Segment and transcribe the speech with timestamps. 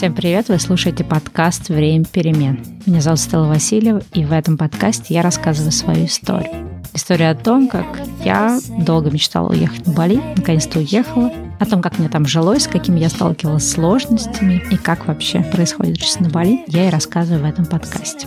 [0.00, 0.48] Всем привет!
[0.48, 2.64] Вы слушаете подкаст «Время перемен».
[2.86, 6.70] Меня зовут Стелла Васильева, и в этом подкасте я рассказываю свою историю.
[6.94, 7.84] История о том, как
[8.24, 12.66] я долго мечтала уехать на Бали, наконец-то уехала, о том, как мне там жилось, с
[12.66, 17.46] какими я сталкивалась сложностями и как вообще происходит жизнь на Бали, я и рассказываю в
[17.46, 18.26] этом подкасте.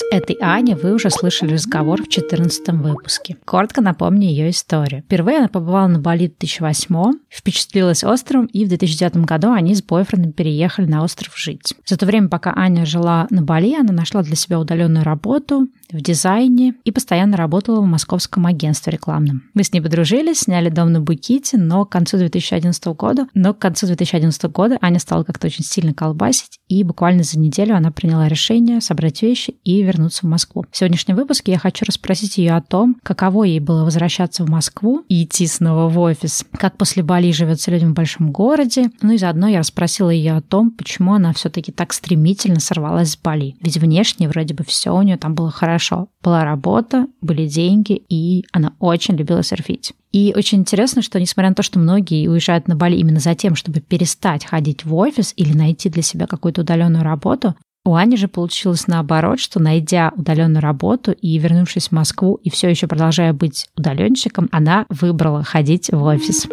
[0.00, 3.36] С этой Аней вы уже слышали разговор в 14 выпуске.
[3.44, 5.02] Коротко напомню ее историю.
[5.02, 9.82] Впервые она побывала на Бали в 2008 впечатлилась островом, и в 2009 году они с
[9.82, 11.74] бойфрендом переехали на остров жить.
[11.84, 16.00] За то время, пока Аня жила на Бали, она нашла для себя удаленную работу, в
[16.00, 19.42] дизайне и постоянно работала в московском агентстве рекламном.
[19.54, 23.58] Мы с ней подружились, сняли дом на Буките, но к концу 2011 года, но к
[23.58, 28.28] концу 2011 года Аня стала как-то очень сильно колбасить, и буквально за неделю она приняла
[28.28, 30.64] решение собрать вещи и вернуться в Москву.
[30.70, 35.04] В сегодняшнем выпуске я хочу расспросить ее о том, каково ей было возвращаться в Москву
[35.08, 39.18] и идти снова в офис, как после Бали живется людям в большом городе, ну и
[39.18, 43.56] заодно я расспросила ее о том, почему она все-таки так стремительно сорвалась с Бали.
[43.60, 46.08] Ведь внешне вроде бы все у нее там было хорошо.
[46.22, 49.92] Была работа, были деньги, и она очень любила серфить.
[50.12, 53.54] И очень интересно, что несмотря на то, что многие уезжают на Бали именно за тем,
[53.54, 58.28] чтобы перестать ходить в офис или найти для себя какую-то удаленную работу, у Ани же
[58.28, 63.68] получилось наоборот, что найдя удаленную работу и вернувшись в Москву и все еще продолжая быть
[63.76, 66.46] удаленщиком, она выбрала ходить в офис.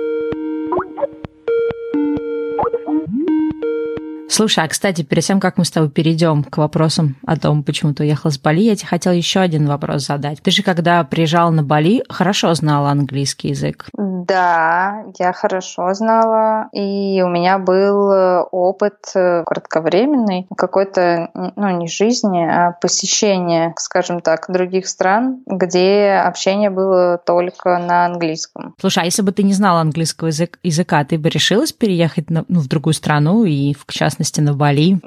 [4.29, 7.93] Слушай, а кстати, перед тем, как мы с тобой перейдем к вопросам о том, почему
[7.93, 10.41] ты уехала с Бали, я тебе хотела еще один вопрос задать.
[10.41, 13.85] Ты же, когда приезжала на Бали, хорошо знала английский язык.
[13.93, 21.87] Да, я хорошо знала, и у меня был э, опыт э, кратковременный, какой-то, ну, не
[21.87, 28.75] жизни, а посещения, скажем так, других стран, где общение было только на английском.
[28.79, 32.43] Слушай, а если бы ты не знала английского язык, языка, ты бы решилась переехать на,
[32.49, 34.97] ну, в другую страну и, в частности, на Бали?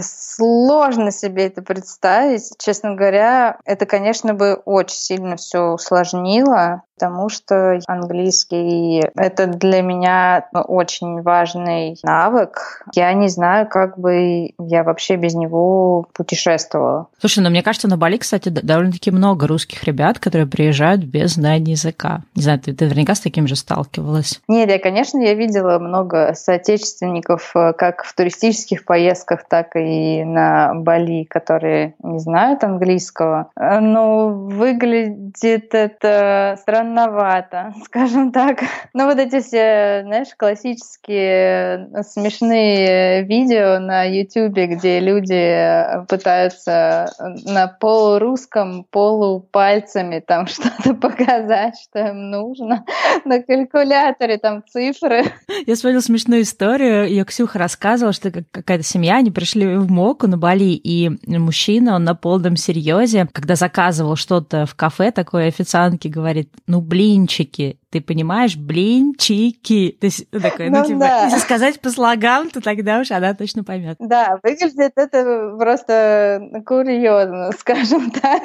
[0.00, 2.50] Сложно себе это представить.
[2.58, 10.48] Честно говоря, это, конечно, бы очень сильно все усложнило, потому что английский— это для меня
[10.52, 12.82] очень важный навык.
[12.94, 17.08] Я не знаю, как бы я вообще без него путешествовала.
[17.18, 21.72] Слушай, ну мне кажется, на Бали, кстати, довольно-таки много русских ребят, которые приезжают без знания
[21.72, 22.22] языка.
[22.34, 24.40] Не знаю, ты, ты наверняка с таким же сталкивалась?
[24.48, 30.74] Нет, я, конечно, я видела много соотечественников э, как в туристических поездках, так и на
[30.74, 33.50] Бали, которые не знают английского.
[33.56, 38.60] Но выглядит это странно странновато, скажем так.
[38.92, 47.68] Ну, вот эти все, знаешь, классические э, смешные видео на Ютубе, где люди пытаются на
[47.68, 52.84] полурусском, полупальцами там что-то показать, что им нужно.
[53.24, 55.24] На калькуляторе там цифры.
[55.66, 57.08] Я вспомнила смешную историю.
[57.08, 62.04] Ее Ксюха рассказывала, что какая-то семья, они пришли в Моку на Бали, и мужчина, он
[62.04, 68.56] на полном серьезе, когда заказывал что-то в кафе, такой официантке говорит, ну, блинчики, ты понимаешь,
[68.56, 69.96] блинчики.
[69.98, 71.24] То есть, ну, такой, ну, ну типа, да.
[71.24, 73.96] если сказать по слогам, то тогда уж она точно поймет.
[73.98, 78.42] Да, выглядит это просто курьезно, скажем так.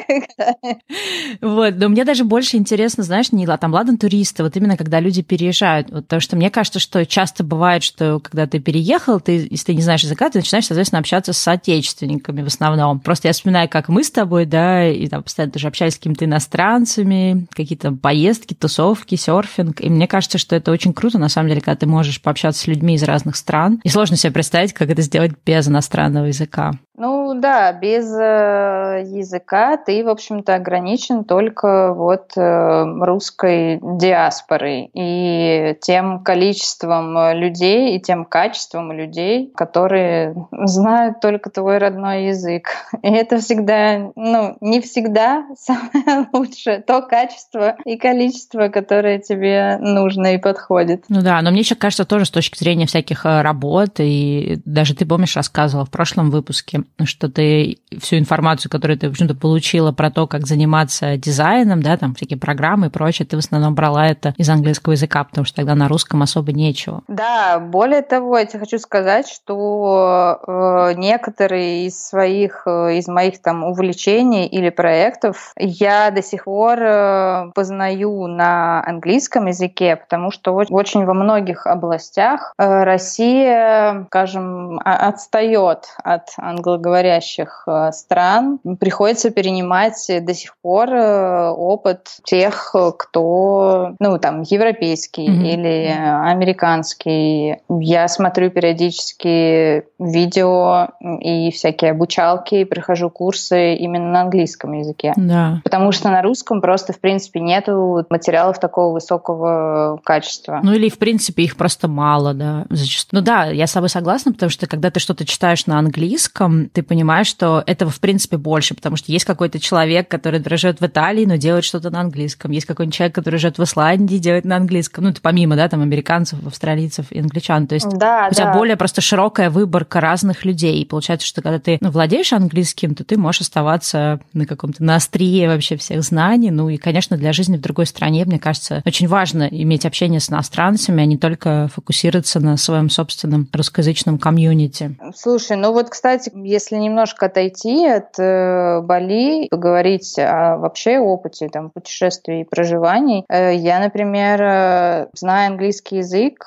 [1.42, 5.22] Вот, но мне даже больше интересно, знаешь, не там, ладно, туристы, вот именно когда люди
[5.22, 9.66] переезжают, вот, потому что мне кажется, что часто бывает, что когда ты переехал, ты, если
[9.66, 13.02] ты не знаешь языка, ты начинаешь, соответственно, общаться с соотечественниками в основном.
[13.02, 16.24] Просто я вспоминаю, как мы с тобой, да, и там постоянно тоже общались с какими-то
[16.24, 19.82] иностранцами, какие-то поездки, тусовки, серфинг.
[19.82, 22.68] И мне кажется, что это очень круто, на самом деле, когда ты можешь пообщаться с
[22.68, 23.80] людьми из разных стран.
[23.84, 26.74] И сложно себе представить, как это сделать без иностранного языка.
[27.04, 35.76] Ну да, без э, языка ты, в общем-то, ограничен только вот э, русской диаспорой и
[35.82, 42.70] тем количеством людей и тем качеством людей, которые знают только твой родной язык.
[43.02, 50.36] И это всегда, ну, не всегда самое лучшее, то качество и количество, которое тебе нужно
[50.36, 51.06] и подходит.
[51.10, 54.94] Ну да, но мне еще кажется тоже с точки зрения всяких э, работ, и даже
[54.94, 59.92] ты, помнишь, рассказывала в прошлом выпуске, что ты всю информацию, которую ты, в общем-то, получила
[59.92, 64.08] про то, как заниматься дизайном, да, там всякие программы и прочее, ты в основном брала
[64.08, 67.02] это из английского языка, потому что тогда на русском особо нечего.
[67.08, 73.42] Да, более того, я тебе хочу сказать, что э, некоторые из своих, э, из моих
[73.42, 80.54] там увлечений или проектов я до сих пор э, познаю на английском языке, потому что
[80.54, 90.10] очень во многих областях э, Россия, скажем, отстает от английского англоговорящих э, стран приходится перенимать
[90.22, 95.54] до сих пор э, опыт тех, кто, ну, там, европейский mm-hmm.
[95.54, 95.96] или
[96.32, 97.58] американский.
[97.70, 100.90] Я смотрю периодически видео
[101.20, 105.14] и всякие обучалки, прихожу курсы именно на английском языке.
[105.16, 105.62] Да.
[105.64, 110.60] Потому что на русском просто, в принципе, нету материалов такого высокого качества.
[110.64, 113.22] Ну или, в принципе, их просто мало, да, зачастую.
[113.22, 116.84] Ну да, я с тобой согласна, потому что когда ты что-то читаешь на английском, ты
[116.84, 121.26] понимаешь, что этого, в принципе, больше, потому что есть какой-то человек, который живет в Италии,
[121.26, 122.52] но делает что-то на английском.
[122.52, 125.04] Есть какой-нибудь человек, который живет в Исландии, делает на английском.
[125.04, 127.68] Ну, это помимо, да, там, американцев, австралийцев и англичан.
[127.68, 128.54] То есть да, у тебя да.
[128.54, 130.82] более просто широкая выборка разных людей.
[130.82, 134.96] И получается, что когда ты ну, владеешь английским, то ты можешь оставаться на каком-то, на
[134.96, 136.52] острие вообще всех знаний.
[136.52, 140.30] Ну и, конечно, для жизни в другой стране, мне кажется, очень важно иметь общение с
[140.30, 144.98] иностранцами, а не только фокусироваться на своем собственном русскоязычном комьюнити.
[145.16, 151.70] Слушай, ну вот, кстати, если немножко отойти от э, Бали, поговорить о вообще опыте там,
[151.70, 156.46] путешествий и проживаний, э, я, например, э, знаю английский язык,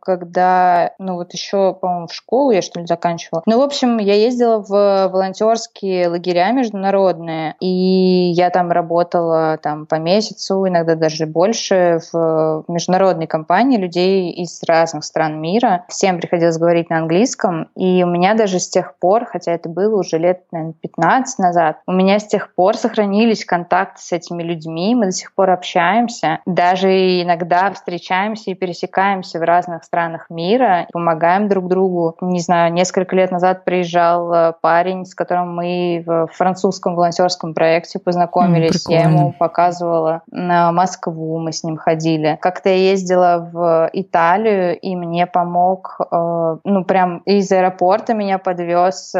[0.00, 3.42] когда, ну вот еще, по-моему, в школу я что ли заканчивала.
[3.46, 9.94] Ну, в общем, я ездила в волонтерские лагеря международные, и я там работала там по
[9.94, 15.84] месяцу, иногда даже больше в международной компании людей из разных стран мира.
[15.88, 19.98] Всем приходилось говорить на английском, и у меня даже с тех пор, хотя это было
[19.98, 24.94] уже лет, наверное, 15 назад, у меня с тех пор сохранились контакты с этими людьми,
[24.94, 31.48] мы до сих пор общаемся, даже иногда встречаемся и пересекаемся в разных странах мира, помогаем
[31.48, 32.16] друг другу.
[32.20, 37.98] Не знаю, несколько лет назад приезжал э, парень, с которым мы в французском волонтерском проекте
[37.98, 38.86] познакомились.
[38.86, 42.38] Mm, Я ему показывала на Москву, мы с ним ходили.
[42.40, 49.14] Как-то я ездила в Италию, и мне помог, э, ну, прям из аэропорта меня подвез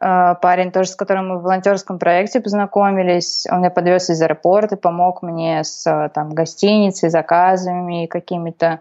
[0.00, 3.46] парень тоже, с которым мы в волонтерском проекте познакомились.
[3.50, 8.80] Он меня подвез из аэропорта, помог мне с там гостиницей, заказами какими-то,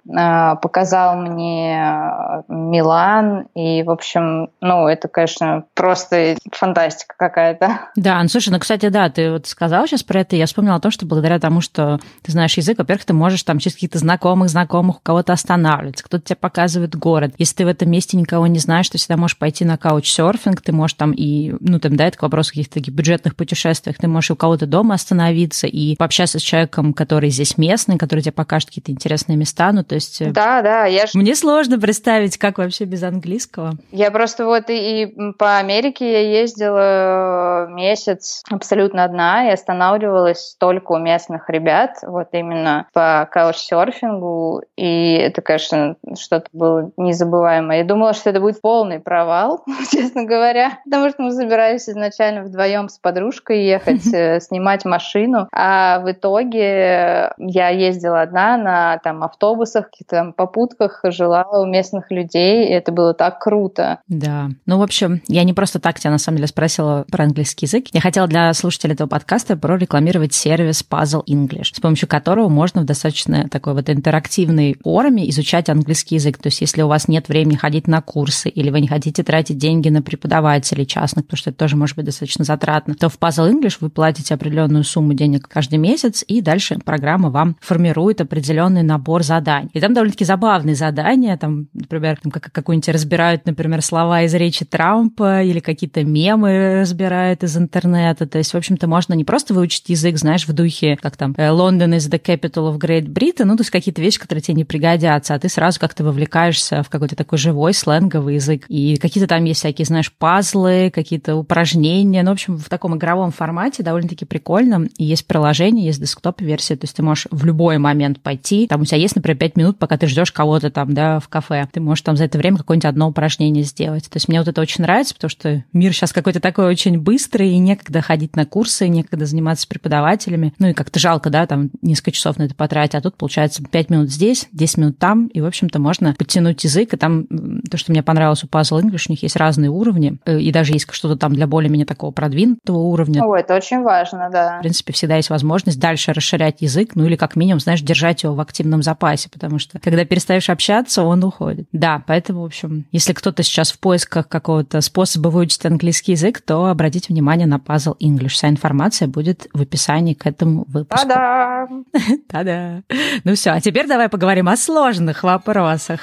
[0.61, 7.79] показал мне Милан, и, в общем, ну, это, конечно, просто фантастика какая-то.
[7.95, 10.79] Да, ну, слушай, ну, кстати, да, ты вот сказал сейчас про это, я вспомнила о
[10.79, 14.49] том, что благодаря тому, что ты знаешь язык, во-первых, ты можешь там через каких-то знакомых,
[14.49, 17.33] знакомых у кого-то останавливаться, кто-то тебе показывает город.
[17.37, 20.71] Если ты в этом месте никого не знаешь, ты всегда можешь пойти на каучсерфинг, ты
[20.71, 24.31] можешь там и, ну, там, да, это к вопросу каких-то таких бюджетных путешествиях, ты можешь
[24.31, 28.92] у кого-то дома остановиться и пообщаться с человеком, который здесь местный, который тебе покажет какие-то
[28.92, 30.21] интересные места, ну, то есть...
[30.21, 31.06] Э, да, да, я...
[31.13, 33.74] Мне сложно представить, как вообще без английского.
[33.92, 40.94] Я просто вот и, и по Америке я ездила месяц абсолютно одна и останавливалась только
[40.94, 47.80] у местных ребят, вот именно по каучсерфингу, и это, конечно, что-то было незабываемое.
[47.80, 50.46] Я думала, что это будет полный провал, честно говоря,
[50.85, 57.31] потому что мы собирались изначально вдвоем с подружкой ехать, э, снимать машину, а в итоге
[57.38, 63.13] я ездила одна на там автобусах, каких-то попутках, жила у местных людей, и это было
[63.13, 63.99] так круто.
[64.07, 64.49] Да.
[64.65, 67.85] Ну, в общем, я не просто так тебя, на самом деле, спросила про английский язык.
[67.91, 72.85] Я хотела для слушателей этого подкаста прорекламировать сервис Puzzle English, с помощью которого можно в
[72.85, 76.38] достаточно такой вот интерактивной форме изучать английский язык.
[76.38, 79.57] То есть, если у вас нет времени ходить на курсы, или вы не хотите тратить
[79.57, 80.01] деньги на
[80.38, 83.89] преподавателей частных, потому что это тоже может быть достаточно затратно, то в Puzzle English вы
[83.89, 89.70] платите определенную сумму денег каждый месяц, и дальше программа вам формирует определенный набор заданий.
[89.74, 94.65] И там довольно-таки забавные задания, там, например, там, как, какую-нибудь разбирают, например, слова из речи
[94.65, 98.27] Трампа или какие-то мемы разбирают из интернета.
[98.27, 101.96] То есть, в общем-то, можно не просто выучить язык, знаешь, в духе, как там, London
[101.96, 105.34] is the capital of Great Britain, ну, то есть какие-то вещи, которые тебе не пригодятся,
[105.34, 108.65] а ты сразу как-то вовлекаешься в какой-то такой живой сленговый язык.
[108.67, 112.22] И какие-то там есть всякие, знаешь, пазлы, какие-то упражнения.
[112.22, 114.89] Ну, в общем, в таком игровом формате довольно-таки прикольно.
[114.98, 118.67] И есть приложение, есть десктоп-версия, то есть ты можешь в любой момент пойти.
[118.67, 121.65] Там у тебя есть, например, 5 минут, пока ты ждешь кого-то там, да, в кафе.
[121.72, 124.10] Ты можешь там за это время какое-нибудь одно упражнение сделать.
[124.10, 127.51] То есть мне вот это очень нравится, потому что мир сейчас какой-то такой очень быстрый,
[127.51, 130.53] и некогда ходить на курсы, некогда заниматься с преподавателями.
[130.60, 133.89] Ну и как-то жалко, да, там несколько часов на это потратить, а тут получается 5
[133.89, 137.27] минут здесь, 10 минут там, и, в общем-то, можно подтянуть язык, и там
[137.72, 140.73] то, что мне понравилось у Puzzle English, у них есть разные уровни, э, и даже
[140.73, 143.23] есть что-то там для более-менее такого продвинутого уровня.
[143.23, 144.57] О, это очень важно, да.
[144.57, 148.33] В принципе, всегда есть возможность дальше расширять язык, ну или как минимум, знаешь, держать его
[148.33, 151.67] в активном запасе, потому что когда перестаешь общаться, он уходит.
[151.71, 156.65] Да, поэтому, в общем, если кто-то сейчас в поисках какого-то способа выучить английский язык, то
[156.65, 158.29] обратите внимание на Puzzle English.
[158.29, 161.07] Вся информация будет в описании к этому выпуску.
[161.07, 161.67] Та-да!
[162.29, 162.83] Та-да!
[163.23, 166.01] Ну все, а теперь давай поговорим о сложных вопросах.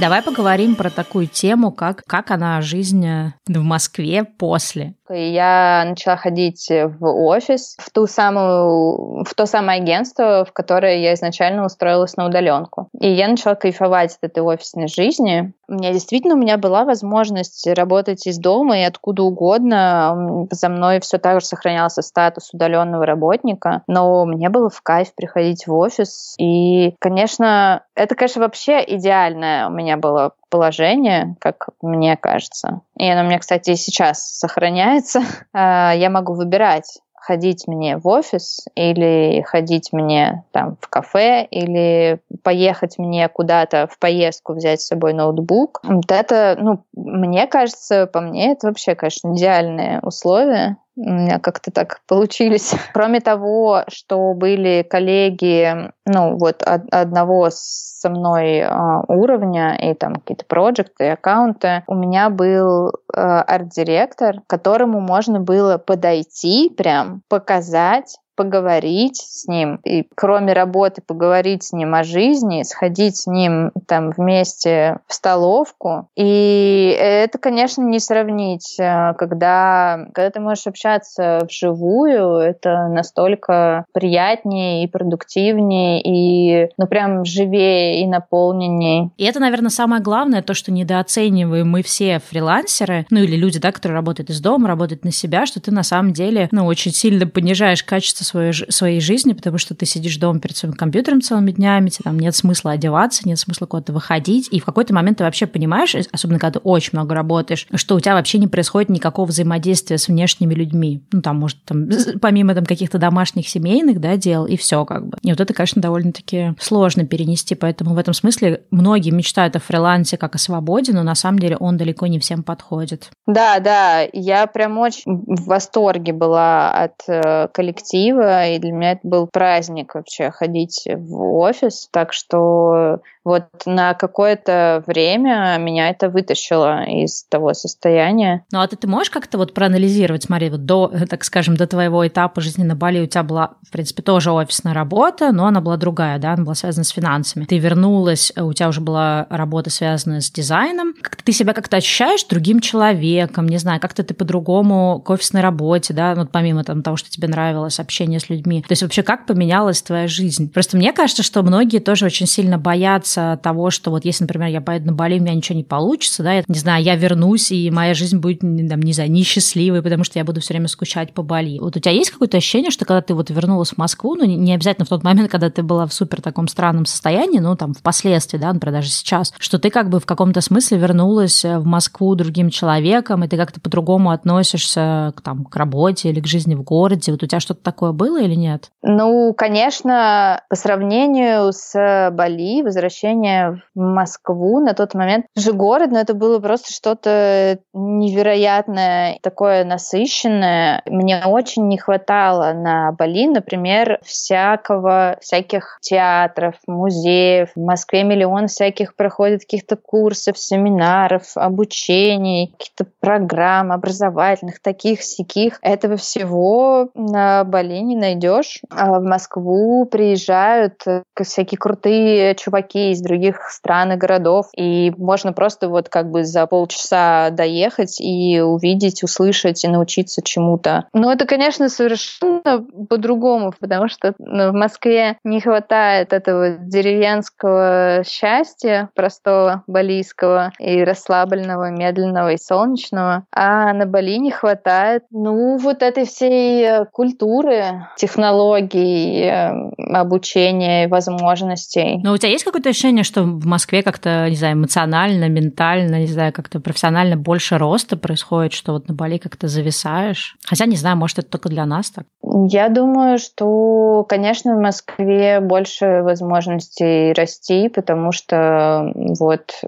[0.00, 4.94] Давай поговорим про такую тему, как, как она жизнь э, в Москве после.
[5.10, 11.12] Я начала ходить в офис, в ту самую, в то самое агентство, в которое я
[11.14, 12.88] изначально устроилась на удаленку.
[12.98, 15.52] И я начала кайфовать от этой офисной жизни.
[15.70, 20.48] У меня действительно у меня была возможность работать из дома и откуда угодно.
[20.50, 25.68] За мной все так же сохранялся статус удаленного работника, но мне было в кайф приходить
[25.68, 26.34] в офис.
[26.38, 32.80] И, конечно, это, конечно, вообще идеальное у меня было положение, как мне кажется.
[32.96, 35.20] И оно у меня, кстати, и сейчас сохраняется.
[35.52, 42.20] А, я могу выбирать, ходить мне в офис или ходить мне там в кафе или
[42.42, 45.80] поехать мне куда-то в поездку взять с собой ноутбук.
[45.84, 51.70] Вот это, ну, мне кажется, по мне, это вообще, конечно, идеальные условия у меня как-то
[51.70, 52.74] так получились.
[52.92, 58.68] Кроме того, что были коллеги, ну вот од- одного со мной э,
[59.08, 65.78] уровня и там какие-то проекты, аккаунты, у меня был э, арт-директор, к которому можно было
[65.78, 73.16] подойти прям, показать, поговорить с ним, и кроме работы поговорить с ним о жизни, сходить
[73.16, 76.08] с ним там вместе в столовку.
[76.16, 84.84] И это, конечно, не сравнить, э, когда, когда ты можешь общаться вживую, это настолько приятнее
[84.84, 89.10] и продуктивнее, и ну прям живее и наполненнее.
[89.16, 93.72] И это, наверное, самое главное, то, что недооцениваем мы все фрилансеры, ну или люди, да,
[93.72, 97.26] которые работают из дома, работают на себя, что ты на самом деле, ну, очень сильно
[97.26, 101.90] понижаешь качество своей, своей жизни, потому что ты сидишь дома перед своим компьютером целыми днями,
[101.90, 105.46] тебе там нет смысла одеваться, нет смысла куда-то выходить, и в какой-то момент ты вообще
[105.46, 109.98] понимаешь, особенно когда ты очень много работаешь, что у тебя вообще не происходит никакого взаимодействия
[109.98, 111.02] с внешними людьми.
[111.12, 111.88] Ну, там, может, там,
[112.20, 115.18] помимо там каких-то домашних, семейных, да, дел, и все как бы.
[115.22, 120.16] И вот это, конечно, довольно-таки сложно перенести, поэтому в этом смысле многие мечтают о фрилансе
[120.16, 123.10] как о свободе, но на самом деле он далеко не всем подходит.
[123.26, 128.92] Да, да, я прям очень в восторге была от э, коллектива, красиво, и для меня
[128.92, 136.08] это был праздник вообще ходить в офис, так что вот на какое-то время меня это
[136.08, 138.44] вытащило из того состояния.
[138.50, 142.06] Ну а ты, ты можешь как-то вот проанализировать, смотри, вот до, так скажем, до твоего
[142.06, 145.76] этапа жизни на Бали у тебя была, в принципе, тоже офисная работа, но она была
[145.76, 147.44] другая, да, она была связана с финансами.
[147.44, 150.94] Ты вернулась, у тебя уже была работа, связанная с дизайном.
[151.00, 155.92] Как ты себя как-то ощущаешь другим человеком, не знаю, как-то ты по-другому к офисной работе,
[155.92, 158.62] да, вот помимо там, того, что тебе нравилось общение с людьми.
[158.62, 160.50] То есть вообще как поменялась твоя жизнь?
[160.50, 164.48] Просто мне кажется, что многие тоже очень сильно боятся бояться того, что вот если, например,
[164.48, 167.50] я поеду на Бали, у меня ничего не получится, да, я, не знаю, я вернусь,
[167.52, 171.12] и моя жизнь будет, там, не знаю, несчастливой, потому что я буду все время скучать
[171.12, 171.58] по Бали.
[171.58, 174.54] Вот у тебя есть какое-то ощущение, что когда ты вот вернулась в Москву, ну, не
[174.54, 178.38] обязательно в тот момент, когда ты была в супер таком странном состоянии, ну, там, впоследствии,
[178.38, 182.50] да, например, даже сейчас, что ты как бы в каком-то смысле вернулась в Москву другим
[182.50, 187.12] человеком, и ты как-то по-другому относишься к, там, к работе или к жизни в городе.
[187.12, 188.70] Вот у тебя что-то такое было или нет?
[188.82, 195.90] Ну, конечно, по сравнению с Бали, возвращаясь возвращение в Москву на тот момент же город,
[195.90, 200.82] но это было просто что-то невероятное, такое насыщенное.
[200.86, 207.50] Мне очень не хватало на Бали, например, всякого, всяких театров, музеев.
[207.54, 215.58] В Москве миллион всяких проходит каких-то курсов, семинаров, обучений, каких-то программ образовательных, таких, сяких.
[215.62, 218.60] Этого всего на Бали не найдешь.
[218.70, 220.84] А в Москву приезжают
[221.22, 226.46] всякие крутые чуваки из других стран и городов, и можно просто вот как бы за
[226.46, 230.86] полчаса доехать и увидеть, услышать и научиться чему-то.
[230.92, 238.90] Но это, конечно, совершенно по-другому, потому что ну, в Москве не хватает этого деревенского счастья,
[238.94, 246.06] простого балийского и расслабленного, медленного и солнечного, а на Бали не хватает, ну, вот этой
[246.06, 249.50] всей культуры, технологий, э,
[249.92, 252.00] обучения возможностей.
[252.02, 256.06] Но у тебя есть какое-то ощущение, что в Москве как-то, не знаю, эмоционально, ментально, не
[256.06, 260.36] знаю, как-то профессионально больше роста происходит, что вот на Бали как-то зависаешь?
[260.46, 262.06] Хотя, не знаю, может, это только для нас так?
[262.22, 269.60] Я думаю, что, конечно, в Москве больше возможностей расти, потому что вот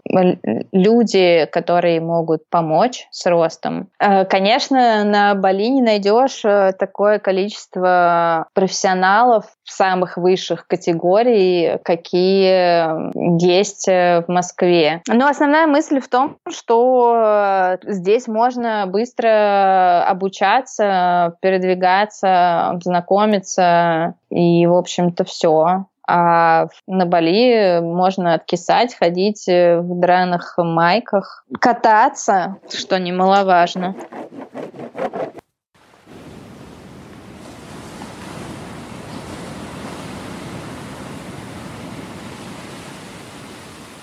[0.72, 3.88] люди, которые могут помочь с ростом.
[3.98, 13.88] Э, конечно, на Бали не найдешь э, такое количество профессионалов самых высших категорий, какие есть
[13.88, 15.02] э, в Москве.
[15.08, 25.24] Но основная мысль в том, что здесь можно быстро обучаться, передвигаться, знакомиться, и, в общем-то,
[25.24, 25.86] все.
[26.06, 33.94] А на Бали можно откисать, ходить в драных майках, кататься, что немаловажно.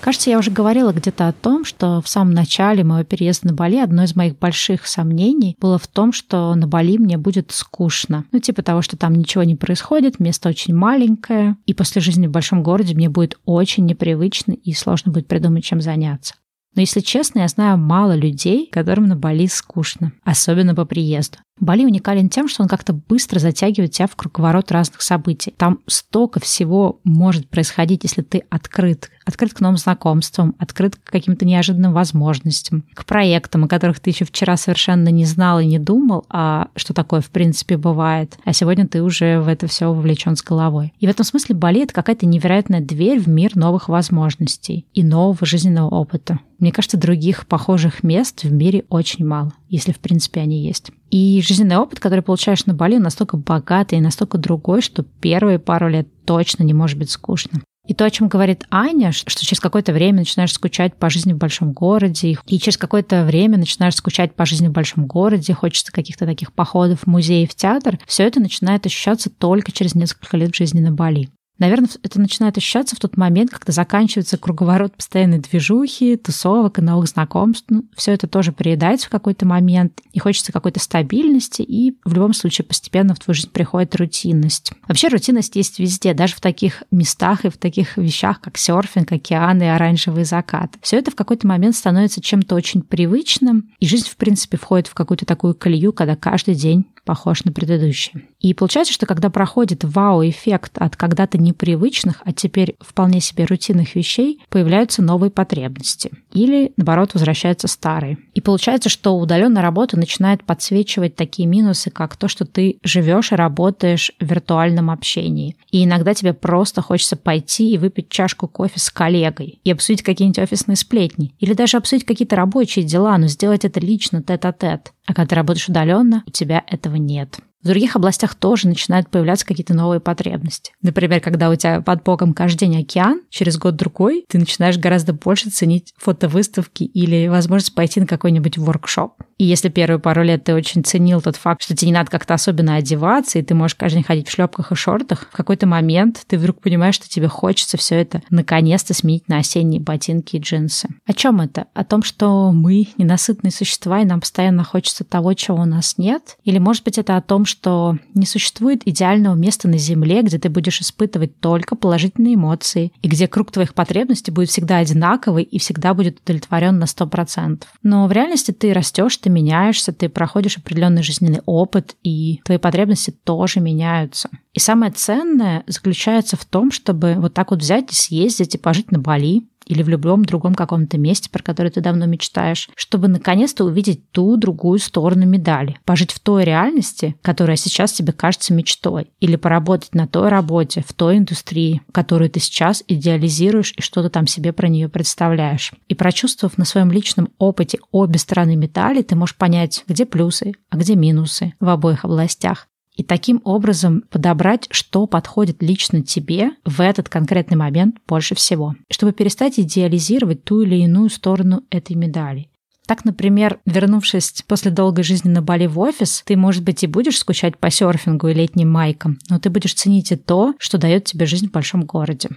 [0.09, 3.77] Кажется, я уже говорила где-то о том, что в самом начале моего переезда на Бали
[3.77, 8.25] одно из моих больших сомнений было в том, что на Бали мне будет скучно.
[8.31, 12.31] Ну, типа того, что там ничего не происходит, место очень маленькое, и после жизни в
[12.31, 16.33] большом городе мне будет очень непривычно и сложно будет придумать, чем заняться.
[16.73, 21.37] Но если честно, я знаю мало людей, которым на Бали скучно, особенно по приезду.
[21.59, 25.53] Бали уникален тем, что он как-то быстро затягивает тебя в круговорот разных событий.
[25.57, 29.09] Там столько всего может происходить, если ты открыт.
[29.25, 34.25] Открыт к новым знакомствам, открыт к каким-то неожиданным возможностям, к проектам, о которых ты еще
[34.25, 38.37] вчера совершенно не знал и не думал, а что такое в принципе бывает.
[38.45, 40.93] А сегодня ты уже в это все вовлечен с головой.
[40.99, 45.45] И в этом смысле Бали— это какая-то невероятная дверь в мир новых возможностей и нового
[45.45, 46.39] жизненного опыта.
[46.57, 50.91] Мне кажется, других похожих мест в мире очень мало, если в принципе они есть.
[51.09, 55.89] И жизненный опыт, который получаешь на Бали, настолько богатый и настолько другой, что первые пару
[55.89, 57.61] лет точно не может быть скучно.
[57.87, 61.37] И то, о чем говорит Аня, что через какое-то время начинаешь скучать по жизни в
[61.37, 66.27] большом городе, и через какое-то время начинаешь скучать по жизни в большом городе, хочется каких-то
[66.27, 70.81] таких походов в музей, в театр, все это начинает ощущаться только через несколько лет жизни
[70.81, 71.29] на Бали.
[71.59, 77.07] Наверное, это начинает ощущаться в тот момент, когда заканчивается круговорот постоянной движухи, тусовок и новых
[77.07, 77.65] знакомств.
[77.69, 82.33] Ну, все это тоже приедается в какой-то момент, и хочется какой-то стабильности, и в любом
[82.33, 84.71] случае постепенно в твою жизнь приходит рутинность.
[84.87, 89.63] Вообще рутинность есть везде, даже в таких местах и в таких вещах, как серфинг, океаны
[89.63, 90.75] и оранжевый закат.
[90.81, 94.93] Все это в какой-то момент становится чем-то очень привычным, и жизнь, в принципе, входит в
[94.93, 98.27] какую-то такую колею, когда каждый день похож на предыдущий.
[98.39, 104.43] И получается, что когда проходит вау-эффект от когда-то непривычных, а теперь вполне себе рутинных вещей,
[104.49, 106.11] появляются новые потребности.
[106.31, 108.19] Или, наоборот, возвращаются старые.
[108.35, 113.35] И получается, что удаленная работа начинает подсвечивать такие минусы, как то, что ты живешь и
[113.35, 115.55] работаешь в виртуальном общении.
[115.71, 120.37] И иногда тебе просто хочется пойти и выпить чашку кофе с коллегой и обсудить какие-нибудь
[120.37, 121.33] офисные сплетни.
[121.39, 124.93] Или даже обсудить какие-то рабочие дела, но сделать это лично, тет-а-тет.
[125.09, 127.39] А когда ты работаешь удаленно, у тебя этого нет.
[127.61, 130.71] В других областях тоже начинают появляться какие-то новые потребности.
[130.81, 135.49] Например, когда у тебя под боком каждый день океан, через год-другой ты начинаешь гораздо больше
[135.49, 139.21] ценить фотовыставки или возможность пойти на какой-нибудь воркшоп.
[139.37, 142.33] И если первые пару лет ты очень ценил тот факт, что тебе не надо как-то
[142.33, 146.23] особенно одеваться, и ты можешь каждый день ходить в шлепках и шортах, в какой-то момент
[146.27, 150.87] ты вдруг понимаешь, что тебе хочется все это наконец-то сменить на осенние ботинки и джинсы.
[151.05, 151.67] О чем это?
[151.73, 156.37] О том, что мы ненасытные существа, и нам постоянно хочется того, чего у нас нет?
[156.43, 160.49] Или, может быть, это о том, что не существует идеального места на Земле, где ты
[160.49, 165.93] будешь испытывать только положительные эмоции, и где круг твоих потребностей будет всегда одинаковый и всегда
[165.93, 167.63] будет удовлетворен на 100%.
[167.83, 173.11] Но в реальности ты растешь, ты меняешься, ты проходишь определенный жизненный опыт, и твои потребности
[173.11, 174.29] тоже меняются.
[174.53, 178.91] И самое ценное заключается в том, чтобы вот так вот взять и съездить и пожить
[178.91, 183.63] на Бали, или в любом другом каком-то месте, про которое ты давно мечтаешь, чтобы наконец-то
[183.63, 189.37] увидеть ту другую сторону медали, пожить в той реальности, которая сейчас тебе кажется мечтой, или
[189.37, 194.51] поработать на той работе, в той индустрии, которую ты сейчас идеализируешь и что-то там себе
[194.51, 195.71] про нее представляешь.
[195.87, 200.77] И прочувствовав на своем личном опыте обе стороны медали, ты можешь понять, где плюсы, а
[200.77, 202.68] где минусы в обоих областях
[202.99, 209.13] и таким образом подобрать, что подходит лично тебе в этот конкретный момент больше всего, чтобы
[209.13, 212.49] перестать идеализировать ту или иную сторону этой медали.
[212.85, 217.19] Так, например, вернувшись после долгой жизни на Бали в офис, ты, может быть, и будешь
[217.19, 221.25] скучать по серфингу и летним майкам, но ты будешь ценить и то, что дает тебе
[221.25, 222.27] жизнь в большом городе.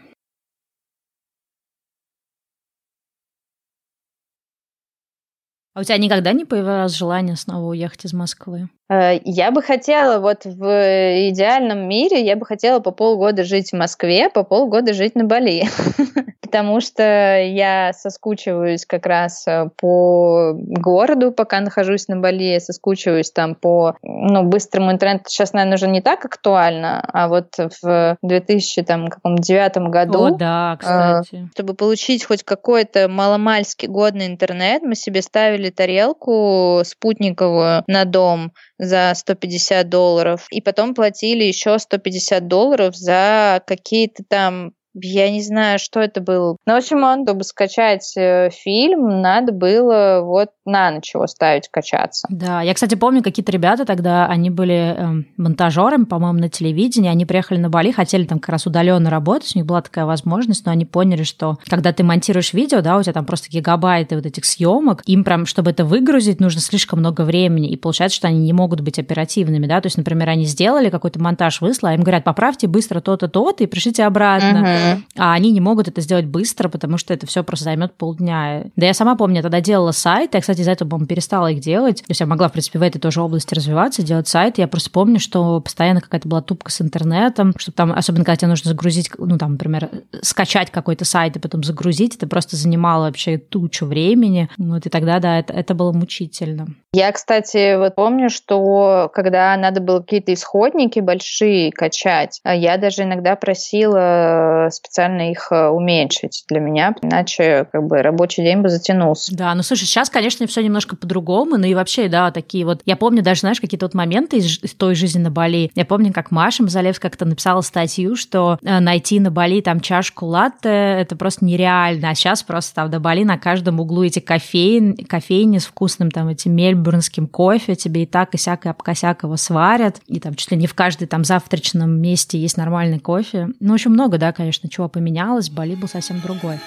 [5.75, 8.69] А у тебя никогда не появилось желание снова уехать из Москвы?
[8.91, 13.77] Э, я бы хотела, вот в идеальном мире, я бы хотела по полгода жить в
[13.77, 15.65] Москве, по полгода жить на Бали.
[16.53, 23.31] Потому что я соскучиваюсь как раз э, по городу, пока нахожусь на Бали, я соскучиваюсь
[23.31, 25.25] там по ну, быстрому интернету.
[25.29, 30.27] Сейчас, наверное, уже не так актуально, а вот в 2009 году...
[30.27, 31.49] О, да, э, кстати.
[31.55, 39.13] Чтобы получить хоть какой-то маломальски годный интернет, мы себе ставили тарелку спутниковую на дом, за
[39.15, 46.01] 150 долларов, и потом платили еще 150 долларов за какие-то там Я не знаю, что
[46.01, 46.57] это было.
[46.67, 51.69] Ну, в общем, он, чтобы скачать э, фильм, надо было вот на ночь его ставить
[51.71, 52.27] качаться.
[52.31, 57.25] Да, я, кстати, помню, какие-то ребята тогда, они были э, монтажерами, по-моему, на телевидении, они
[57.25, 60.73] приехали на Бали, хотели там как раз удаленно работать, у них была такая возможность, но
[60.73, 64.45] они поняли, что когда ты монтируешь видео, да, у тебя там просто гигабайты вот этих
[64.45, 68.53] съемок, им прям, чтобы это выгрузить, нужно слишком много времени, и получается, что они не
[68.53, 72.25] могут быть оперативными, да, то есть, например, они сделали какой-то монтаж, выслали, а им говорят,
[72.25, 74.59] поправьте быстро то-то, то-то и пришлите обратно.
[74.59, 74.82] Uh-huh
[75.17, 78.65] а они не могут это сделать быстро, потому что это все просто займет полдня.
[78.77, 81.61] Да я сама помню, я тогда делала сайт, я, кстати, из-за этого, по перестала их
[81.61, 81.99] делать.
[81.99, 84.59] То есть я могла, в принципе, в этой тоже области развиваться, делать сайт.
[84.59, 88.49] Я просто помню, что постоянно какая-то была тупка с интернетом, что там, особенно когда тебе
[88.49, 89.91] нужно загрузить, ну, там, например,
[90.23, 94.49] скачать какой-то сайт и потом загрузить, это просто занимало вообще тучу времени.
[94.59, 96.69] Вот, и тогда, да, это, это было мучительно.
[96.95, 103.35] Я, кстати, вот помню, что когда надо было какие-то исходники большие качать, я даже иногда
[103.37, 109.35] просила специально их э, уменьшить для меня, иначе как бы рабочий день бы затянулся.
[109.35, 112.97] Да, ну слушай, сейчас, конечно, все немножко по-другому, ну и вообще, да, такие вот, я
[112.97, 115.71] помню даже, знаешь, какие-то вот моменты из, из той жизни на Бали.
[115.75, 120.27] Я помню, как Маша Мазалевская как-то написала статью, что э, найти на Бали там чашку
[120.27, 124.97] латте, это просто нереально, а сейчас просто там на Бали на каждом углу эти кофейн,
[124.97, 129.37] кофейни с вкусным там этим мельбурнским кофе, тебе и так и сяк и обкосяк его
[129.37, 133.49] сварят, и там чуть ли не в каждой там завтрачном месте есть нормальный кофе.
[133.61, 136.59] Ну, очень много, да, конечно, чего поменялось, Бали был совсем другой.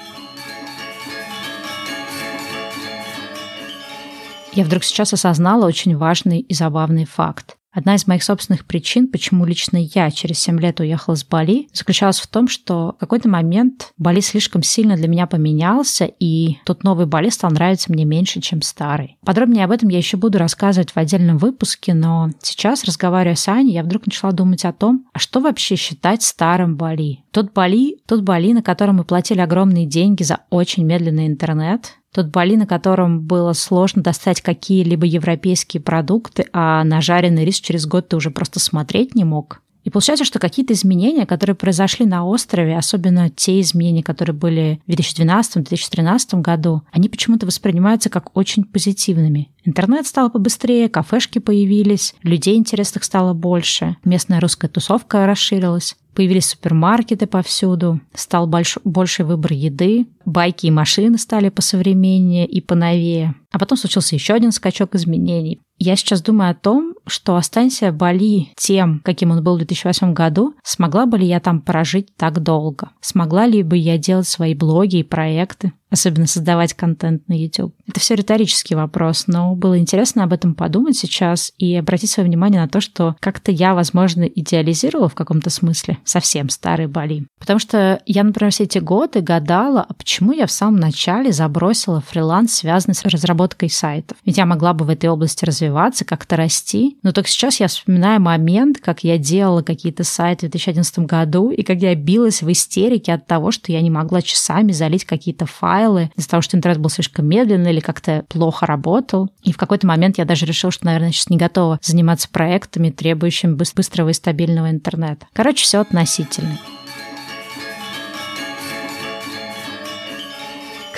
[4.53, 7.57] Я вдруг сейчас осознала очень важный и забавный факт.
[7.75, 12.21] Одна из моих собственных причин, почему лично я через 7 лет уехала с Бали, заключалась
[12.21, 17.05] в том, что в какой-то момент Бали слишком сильно для меня поменялся, и тот новый
[17.05, 19.17] Бали стал нравиться мне меньше, чем старый.
[19.25, 23.73] Подробнее об этом я еще буду рассказывать в отдельном выпуске, но сейчас, разговаривая с Аней,
[23.73, 27.25] я вдруг начала думать о том, а что вообще считать старым Бали?
[27.31, 32.27] Тот Бали, тот Бали, на котором мы платили огромные деньги за очень медленный интернет, тот
[32.27, 38.07] Бали, на котором было сложно достать какие-либо европейские продукты, а на жареный рис через год
[38.07, 39.61] ты уже просто смотреть не мог.
[39.83, 44.91] И получается, что какие-то изменения, которые произошли на острове, особенно те изменения, которые были в
[44.91, 49.51] 2012-2013 году, они почему-то воспринимаются как очень позитивными.
[49.63, 55.95] Интернет стал побыстрее, кафешки появились, людей интересных стало больше, местная русская тусовка расширилась.
[56.15, 63.35] Появились супермаркеты повсюду, стал больш, больший выбор еды, байки и машины стали посовременнее и поновее.
[63.55, 65.61] А потом случился еще один скачок изменений.
[65.77, 70.55] Я сейчас думаю о том, что останься Бали тем, каким он был в 2008 году,
[70.61, 72.89] смогла бы ли я там прожить так долго?
[72.99, 75.71] Смогла ли бы я делать свои блоги и проекты?
[75.95, 77.73] особенно создавать контент на YouTube?
[77.87, 82.61] Это все риторический вопрос, но было интересно об этом подумать сейчас и обратить свое внимание
[82.61, 87.25] на то, что как-то я, возможно, идеализировала в каком-то смысле совсем старый Бали.
[87.39, 92.01] Потому что я, например, все эти годы гадала, а почему я в самом начале забросила
[92.01, 94.17] фриланс, связанный с разработкой сайтов.
[94.25, 96.97] Ведь я могла бы в этой области развиваться, как-то расти.
[97.03, 101.63] Но только сейчас я вспоминаю момент, как я делала какие-то сайты в 2011 году, и
[101.63, 106.11] как я билась в истерике от того, что я не могла часами залить какие-то файлы
[106.15, 109.29] из-за того, что интернет был слишком медленный или как-то плохо работал.
[109.43, 113.53] И в какой-то момент я даже решила, что, наверное, сейчас не готова заниматься проектами, требующими
[113.53, 115.27] быстрого и стабильного интернета.
[115.33, 116.57] Короче, все относительно.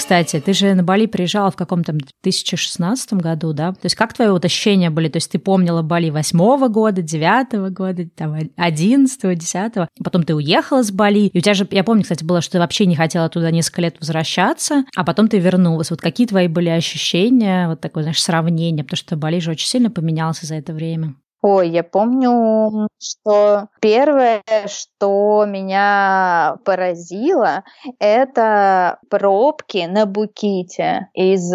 [0.07, 3.73] Кстати, ты же на Бали приезжала в каком-то 2016 году, да?
[3.73, 5.09] То есть как твои вот ощущения были?
[5.09, 10.81] То есть ты помнила Бали восьмого года, девятого года, там, одиннадцатого, десятого, потом ты уехала
[10.81, 13.27] с Бали, и у тебя же, я помню, кстати, было, что ты вообще не хотела
[13.27, 15.91] туда несколько лет возвращаться, а потом ты вернулась.
[15.91, 19.91] Вот какие твои были ощущения, вот такое, знаешь, сравнение, потому что Бали же очень сильно
[19.91, 21.15] поменялся за это время.
[21.41, 27.63] Ой, я помню, что первое, что меня поразило,
[27.99, 31.53] это пробки на Буките из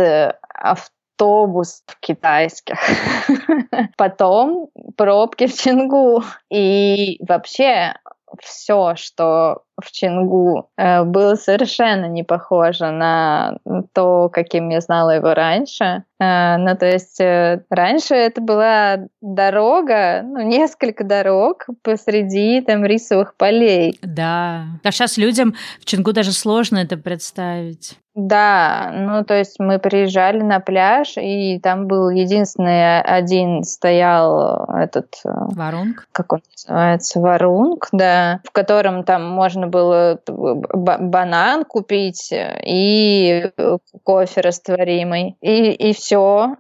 [0.55, 2.79] автобусов китайских.
[3.97, 6.23] Потом пробки в Чингу.
[6.49, 7.95] И вообще
[8.41, 13.59] все, что в Чингу э, было совершенно не похоже на
[13.93, 16.05] то, каким я знала его раньше.
[16.21, 23.37] Э, ну, то есть э, раньше это была дорога, ну, несколько дорог посреди там рисовых
[23.37, 23.99] полей.
[24.03, 24.65] Да.
[24.85, 27.99] А сейчас людям в Чингу даже сложно это представить.
[28.15, 35.15] Да, ну то есть мы приезжали на пляж, и там был единственный один стоял этот...
[35.25, 36.07] Э, варунг.
[36.13, 37.21] Как он называется?
[37.21, 43.51] Варунг, да, в котором там можно было банан купить и
[44.05, 46.57] кофе растворимый, и, и все.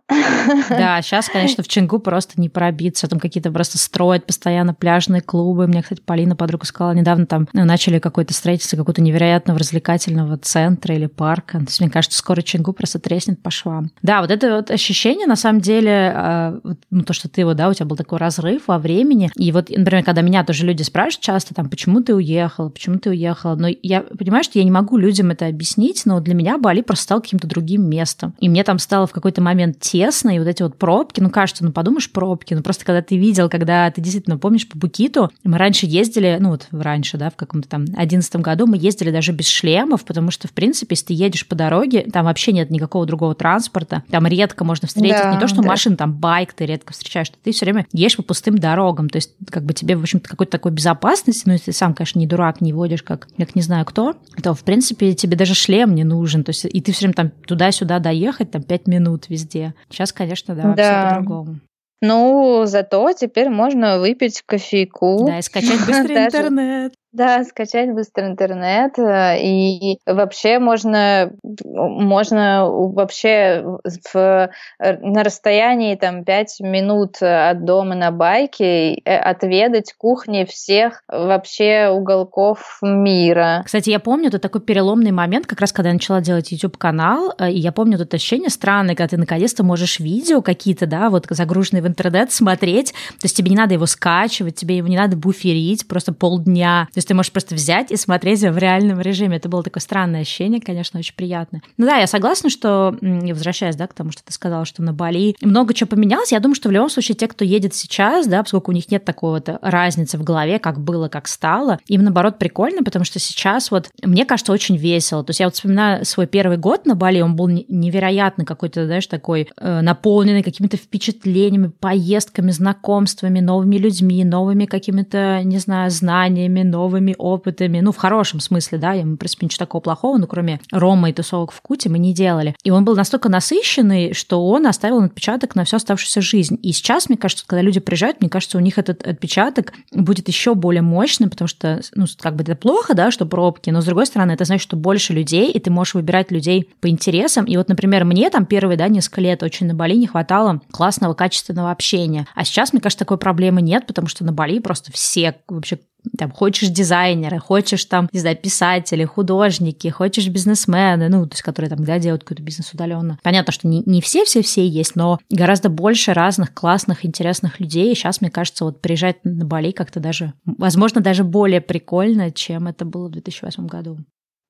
[0.70, 5.66] Да, сейчас, конечно, в Чингу просто не пробиться, там какие-то просто строят постоянно пляжные клубы.
[5.66, 11.06] Мне, кстати, Полина, подруга, сказала, недавно там начали какое-то строительство какого-то невероятного развлекательного центра или
[11.06, 11.58] парка, ярко.
[11.58, 13.90] То есть, мне кажется, скоро Чингу просто треснет по швам.
[14.02, 17.68] Да, вот это вот ощущение, на самом деле, а, ну, то, что ты вот, да,
[17.68, 19.30] у тебя был такой разрыв во времени.
[19.36, 23.10] И вот, например, когда меня тоже люди спрашивают часто, там, почему ты уехала, почему ты
[23.10, 26.82] уехала, но я понимаю, что я не могу людям это объяснить, но для меня Бали
[26.82, 28.34] просто стал каким-то другим местом.
[28.38, 31.64] И мне там стало в какой-то момент тесно, и вот эти вот пробки, ну, кажется,
[31.64, 35.58] ну, подумаешь, пробки, ну, просто когда ты видел, когда ты действительно помнишь по Букиту, мы
[35.58, 39.48] раньше ездили, ну, вот раньше, да, в каком-то там одиннадцатом году мы ездили даже без
[39.48, 43.34] шлемов, потому что, в принципе, если ты едешь по дороге, там вообще нет никакого другого
[43.34, 45.68] транспорта, там редко можно встретить, да, не то, что да.
[45.68, 49.16] машин, там байк ты редко встречаешь, что ты все время едешь по пустым дорогам, то
[49.16, 52.26] есть как бы тебе, в общем-то, какой-то такой безопасности, ну, если ты сам, конечно, не
[52.26, 56.04] дурак, не водишь, как, как не знаю кто, то, в принципе, тебе даже шлем не
[56.04, 59.74] нужен, то есть и ты все время там туда-сюда доехать, там, пять минут везде.
[59.90, 60.74] Сейчас, конечно, да, да.
[60.74, 61.60] все по-другому.
[62.02, 65.24] Ну, зато теперь можно выпить кофейку.
[65.24, 66.92] Да, и скачать быстрый интернет.
[67.12, 68.98] Да, скачать быстро интернет.
[68.98, 71.30] Э, и вообще можно,
[71.62, 74.48] можно вообще в, э,
[74.78, 82.78] на расстоянии там 5 минут от дома на байке э, отведать кухни всех вообще уголков
[82.80, 83.62] мира.
[83.66, 87.58] Кстати, я помню, это такой переломный момент, как раз когда я начала делать YouTube-канал, и
[87.58, 91.86] я помню это ощущение странное, когда ты наконец-то можешь видео какие-то, да, вот загруженные в
[91.86, 96.14] интернет смотреть, то есть тебе не надо его скачивать, тебе его не надо буферить просто
[96.14, 99.36] полдня, есть ты можешь просто взять и смотреть в реальном режиме.
[99.36, 101.62] Это было такое странное ощущение, конечно, очень приятное.
[101.76, 105.34] Ну да, я согласна, что, возвращаясь, да, к тому, что ты сказала, что на Бали
[105.42, 108.70] много чего поменялось, я думаю, что в любом случае те, кто едет сейчас, да, поскольку
[108.70, 112.82] у них нет такой вот разницы в голове, как было, как стало, им, наоборот, прикольно,
[112.82, 115.24] потому что сейчас вот, мне кажется, очень весело.
[115.24, 119.06] То есть я вот вспоминаю свой первый год на Бали, он был невероятно какой-то, знаешь,
[119.06, 126.91] такой э, наполненный какими-то впечатлениями, поездками, знакомствами, новыми людьми, новыми какими-то, не знаю, знаниями, новыми
[126.92, 130.60] новыми опытами, ну, в хорошем смысле, да, мы, в принципе, ничего такого плохого, но кроме
[130.70, 132.54] рома и тусовок в Куте мы не делали.
[132.62, 136.58] И он был настолько насыщенный, что он оставил отпечаток на всю оставшуюся жизнь.
[136.62, 140.54] И сейчас, мне кажется, когда люди приезжают, мне кажется, у них этот отпечаток будет еще
[140.54, 144.06] более мощным, потому что, ну, как бы это плохо, да, что пробки, но, с другой
[144.06, 147.46] стороны, это значит, что больше людей, и ты можешь выбирать людей по интересам.
[147.46, 151.14] И вот, например, мне там первые, да, несколько лет очень на Бали не хватало классного,
[151.14, 152.26] качественного общения.
[152.34, 155.78] А сейчас, мне кажется, такой проблемы нет, потому что на Бали просто все вообще
[156.18, 161.70] там, хочешь дизайнеры, хочешь там, не знаю, писатели, художники, хочешь бизнесмены, ну, то есть, которые
[161.70, 163.18] там, да, делают какой-то бизнес удаленно.
[163.22, 167.92] Понятно, что не, не все-все-все есть, но гораздо больше разных классных, интересных людей.
[167.92, 172.66] И сейчас, мне кажется, вот приезжать на Бали как-то даже, возможно, даже более прикольно, чем
[172.66, 173.98] это было в 2008 году.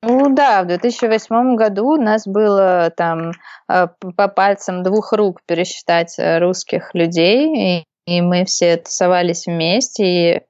[0.04, 3.30] Ну да, в 2008 году у нас было там
[3.68, 3.86] э,
[4.16, 10.42] по пальцам двух рук пересчитать э, русских людей, и мы все тусовались вместе, и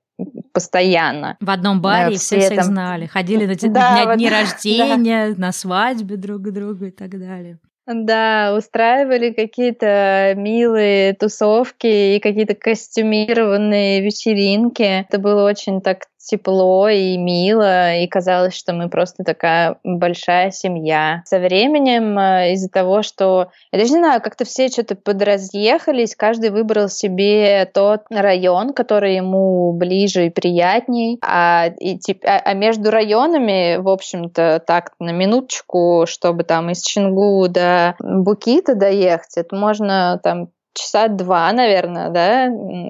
[0.53, 1.37] постоянно.
[1.41, 3.07] В одном баре, и все всех знали.
[3.07, 5.41] Ходили на, да, на дни вот, рождения, да.
[5.47, 7.59] на свадьбе друг к другу и так далее.
[7.87, 14.83] Да, устраивали какие-то милые тусовки и какие-то костюмированные вечеринки.
[14.83, 21.23] Это было очень так тепло и мило, и казалось, что мы просто такая большая семья.
[21.27, 26.51] Со временем э, из-за того, что, я даже не знаю, как-то все что-то подразъехались, каждый
[26.51, 33.77] выбрал себе тот район, который ему ближе и приятней, а, и, а, а между районами,
[33.79, 40.49] в общем-то, так, на минуточку, чтобы там из Чингу до Букита доехать, это можно там
[40.75, 42.45] часа два, наверное, да,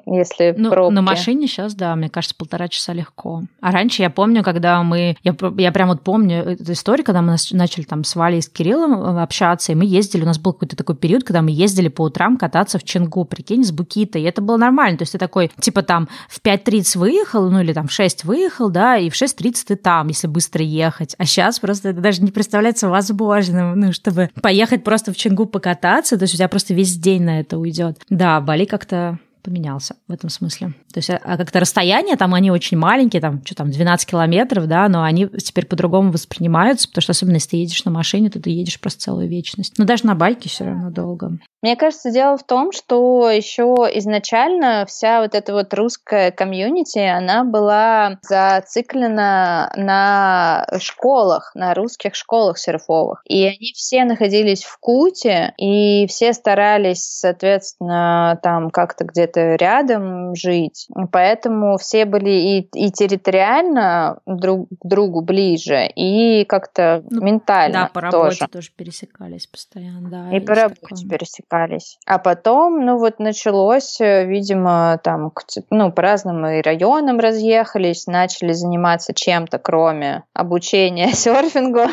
[0.05, 0.93] если ну, пробки.
[0.93, 3.43] На машине сейчас, да, мне кажется, полтора часа легко.
[3.61, 5.17] А раньше я помню, когда мы...
[5.23, 8.47] Я, я прям вот помню эту историю, когда мы начали там с Валей и с
[8.47, 11.89] Кириллом э, общаться, и мы ездили, у нас был какой-то такой период, когда мы ездили
[11.89, 14.97] по утрам кататься в Чингу, прикинь, с Букита, и это было нормально.
[14.97, 18.69] То есть ты такой, типа там в 5.30 выехал, ну или там в 6 выехал,
[18.69, 21.15] да, и в 6.30 ты там, если быстро ехать.
[21.17, 26.17] А сейчас просто это даже не представляется возможным, ну, чтобы поехать просто в Чингу покататься,
[26.17, 28.01] то есть у тебя просто весь день на это уйдет идет.
[28.09, 30.73] Да, Бали как-то поменялся в этом смысле.
[30.93, 34.67] То есть, а, а как-то расстояние там, они очень маленькие, там, что там, 12 километров,
[34.67, 38.41] да, но они теперь по-другому воспринимаются, потому что особенно если ты едешь на машине, то
[38.41, 39.77] ты едешь просто целую вечность.
[39.77, 41.37] Но даже на байке все равно долго.
[41.63, 47.45] Мне кажется, дело в том, что еще изначально вся вот эта вот русская комьюнити, она
[47.45, 53.21] была зациклена на школах, на русских школах серфовых.
[53.29, 60.87] И они все находились в Куте, и все старались, соответственно, там как-то где-то рядом жить.
[61.11, 67.89] Поэтому все были и, и территориально друг к другу ближе, и как-то ну, ментально Да,
[67.93, 68.51] по работе тоже.
[68.51, 70.35] тоже пересекались постоянно, да.
[70.35, 71.09] И по работе такое.
[71.09, 71.97] пересекались.
[72.05, 75.31] А потом, ну вот началось, э, видимо, там,
[75.69, 81.89] ну, по разным и районам разъехались, начали заниматься чем-то, кроме обучения серфингу.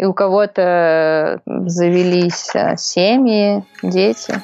[0.00, 4.40] И у кого-то завелись э, семьи, дети.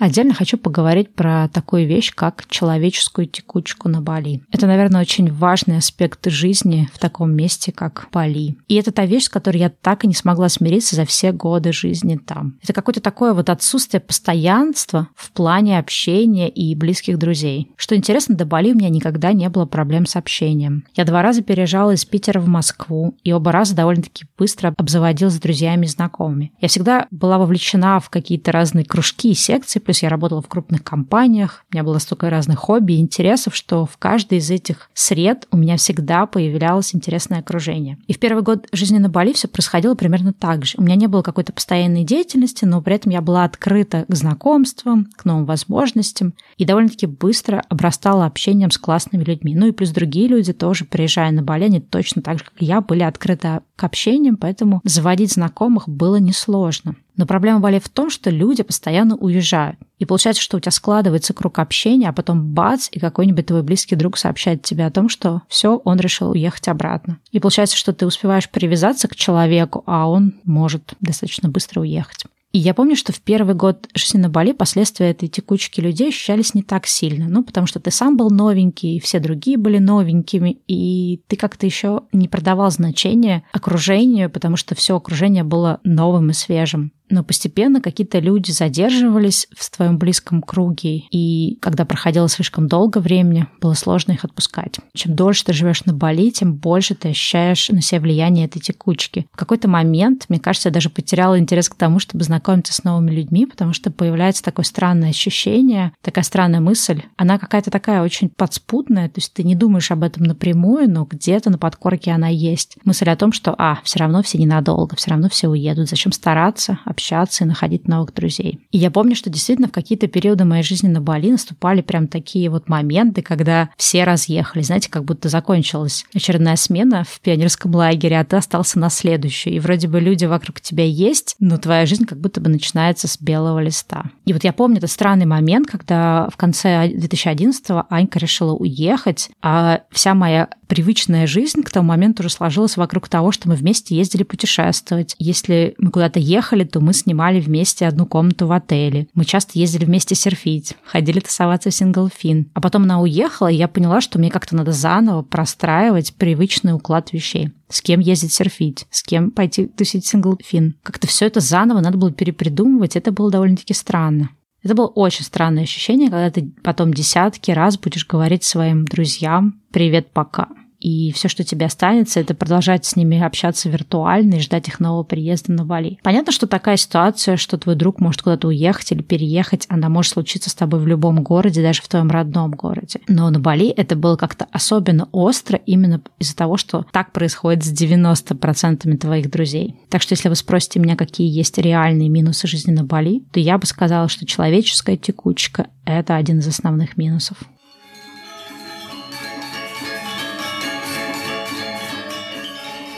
[0.00, 4.42] Отдельно хочу поговорить про такую вещь, как человеческую текучку на Бали.
[4.50, 8.56] Это, наверное, очень важный аспект жизни в таком месте, как Бали.
[8.66, 11.74] И это та вещь, с которой я так и не смогла смириться за все годы
[11.74, 12.58] жизни там.
[12.62, 17.70] Это какое-то такое вот отсутствие постоянства в плане общения и близких друзей.
[17.76, 20.86] Что интересно, до Бали у меня никогда не было проблем с общением.
[20.94, 25.40] Я два раза переезжала из Питера в Москву, и оба раза довольно-таки быстро обзаводилась с
[25.40, 26.52] друзьями и знакомыми.
[26.58, 30.84] Я всегда была вовлечена в какие-то разные кружки и секции, Плюс я работала в крупных
[30.84, 35.48] компаниях, у меня было столько разных хобби и интересов, что в каждой из этих сред
[35.50, 37.98] у меня всегда появлялось интересное окружение.
[38.06, 40.74] И в первый год жизни на Бали все происходило примерно так же.
[40.78, 45.08] У меня не было какой-то постоянной деятельности, но при этом я была открыта к знакомствам,
[45.16, 49.56] к новым возможностям и довольно-таки быстро обрастала общением с классными людьми.
[49.56, 52.64] Ну и плюс другие люди тоже, приезжая на Бали, они точно так же, как и
[52.64, 56.94] я, были открыты к общениям, поэтому заводить знакомых было несложно.
[57.20, 59.78] Но проблема Бали в том, что люди постоянно уезжают.
[59.98, 63.94] И получается, что у тебя складывается круг общения, а потом бац, и какой-нибудь твой близкий
[63.94, 67.18] друг сообщает тебе о том, что все, он решил уехать обратно.
[67.30, 72.24] И получается, что ты успеваешь привязаться к человеку, а он может достаточно быстро уехать.
[72.52, 76.54] И я помню, что в первый год жизни на Бали последствия этой текучки людей ощущались
[76.54, 77.28] не так сильно.
[77.28, 82.04] Ну, потому что ты сам был новенький, все другие были новенькими, и ты как-то еще
[82.12, 88.18] не продавал значения окружению, потому что все окружение было новым и свежим но постепенно какие-то
[88.18, 94.24] люди задерживались в твоем близком круге, и когда проходило слишком долго времени, было сложно их
[94.24, 94.76] отпускать.
[94.94, 99.26] Чем дольше ты живешь на Бали, тем больше ты ощущаешь на себя влияние этой текучки.
[99.32, 103.10] В какой-то момент, мне кажется, я даже потеряла интерес к тому, чтобы знакомиться с новыми
[103.10, 107.02] людьми, потому что появляется такое странное ощущение, такая странная мысль.
[107.16, 111.50] Она какая-то такая очень подспудная, то есть ты не думаешь об этом напрямую, но где-то
[111.50, 112.76] на подкорке она есть.
[112.84, 116.78] Мысль о том, что, а, все равно все ненадолго, все равно все уедут, зачем стараться,
[117.00, 118.60] общаться и находить новых друзей.
[118.70, 122.50] И я помню, что действительно в какие-то периоды моей жизни на Бали наступали прям такие
[122.50, 124.62] вот моменты, когда все разъехали.
[124.62, 129.54] Знаете, как будто закончилась очередная смена в пионерском лагере, а ты остался на следующую.
[129.54, 133.18] И вроде бы люди вокруг тебя есть, но твоя жизнь как будто бы начинается с
[133.20, 134.10] белого листа.
[134.26, 139.80] И вот я помню этот странный момент, когда в конце 2011-го Анька решила уехать, а
[139.90, 144.22] вся моя привычная жизнь к тому моменту уже сложилась вокруг того, что мы вместе ездили
[144.22, 145.16] путешествовать.
[145.18, 149.08] Если мы куда-то ехали, то мы снимали вместе одну комнату в отеле.
[149.14, 152.50] Мы часто ездили вместе серфить, ходили тусоваться в синглфин.
[152.54, 157.12] А потом она уехала, и я поняла, что мне как-то надо заново простраивать привычный уклад
[157.12, 160.76] вещей с кем ездить серфить, с кем пойти тусить синглфин.
[160.82, 164.30] Как-то все это заново надо было перепридумывать, это было довольно-таки странно.
[164.62, 170.12] Это было очень странное ощущение, когда ты потом десятки раз будешь говорить своим друзьям «Привет,
[170.12, 170.48] пока»
[170.80, 175.02] и все, что тебе останется, это продолжать с ними общаться виртуально и ждать их нового
[175.02, 175.98] приезда на Бали.
[176.02, 180.48] Понятно, что такая ситуация, что твой друг может куда-то уехать или переехать, она может случиться
[180.50, 183.00] с тобой в любом городе, даже в твоем родном городе.
[183.08, 187.72] Но на Бали это было как-то особенно остро именно из-за того, что так происходит с
[187.72, 189.76] 90% твоих друзей.
[189.90, 193.58] Так что если вы спросите меня, какие есть реальные минусы жизни на Бали, то я
[193.58, 197.36] бы сказала, что человеческая текучка– это один из основных минусов.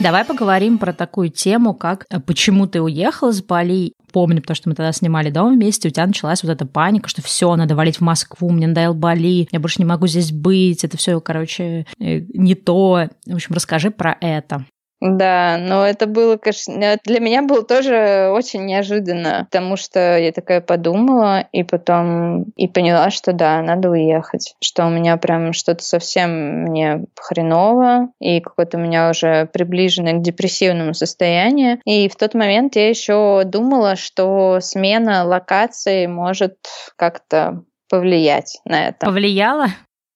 [0.03, 3.93] Давай поговорим про такую тему, как э, почему ты уехал из Бали.
[4.11, 7.21] Помню, потому что мы тогда снимали дом вместе, у тебя началась вот эта паника, что
[7.21, 10.97] все, надо валить в Москву, мне надоел Бали, я больше не могу здесь быть, это
[10.97, 13.07] все, короче, э, не то.
[13.25, 14.65] В общем, расскажи про это.
[15.05, 20.61] Да, но это было, конечно, для меня было тоже очень неожиданно, потому что я такая
[20.61, 26.63] подумала и потом и поняла, что да, надо уехать, что у меня прям что-то совсем
[26.63, 31.81] мне хреново и какое-то у меня уже приближенное к депрессивному состоянию.
[31.83, 36.55] И в тот момент я еще думала, что смена локации может
[36.95, 39.05] как-то повлиять на это.
[39.05, 39.67] Повлияла?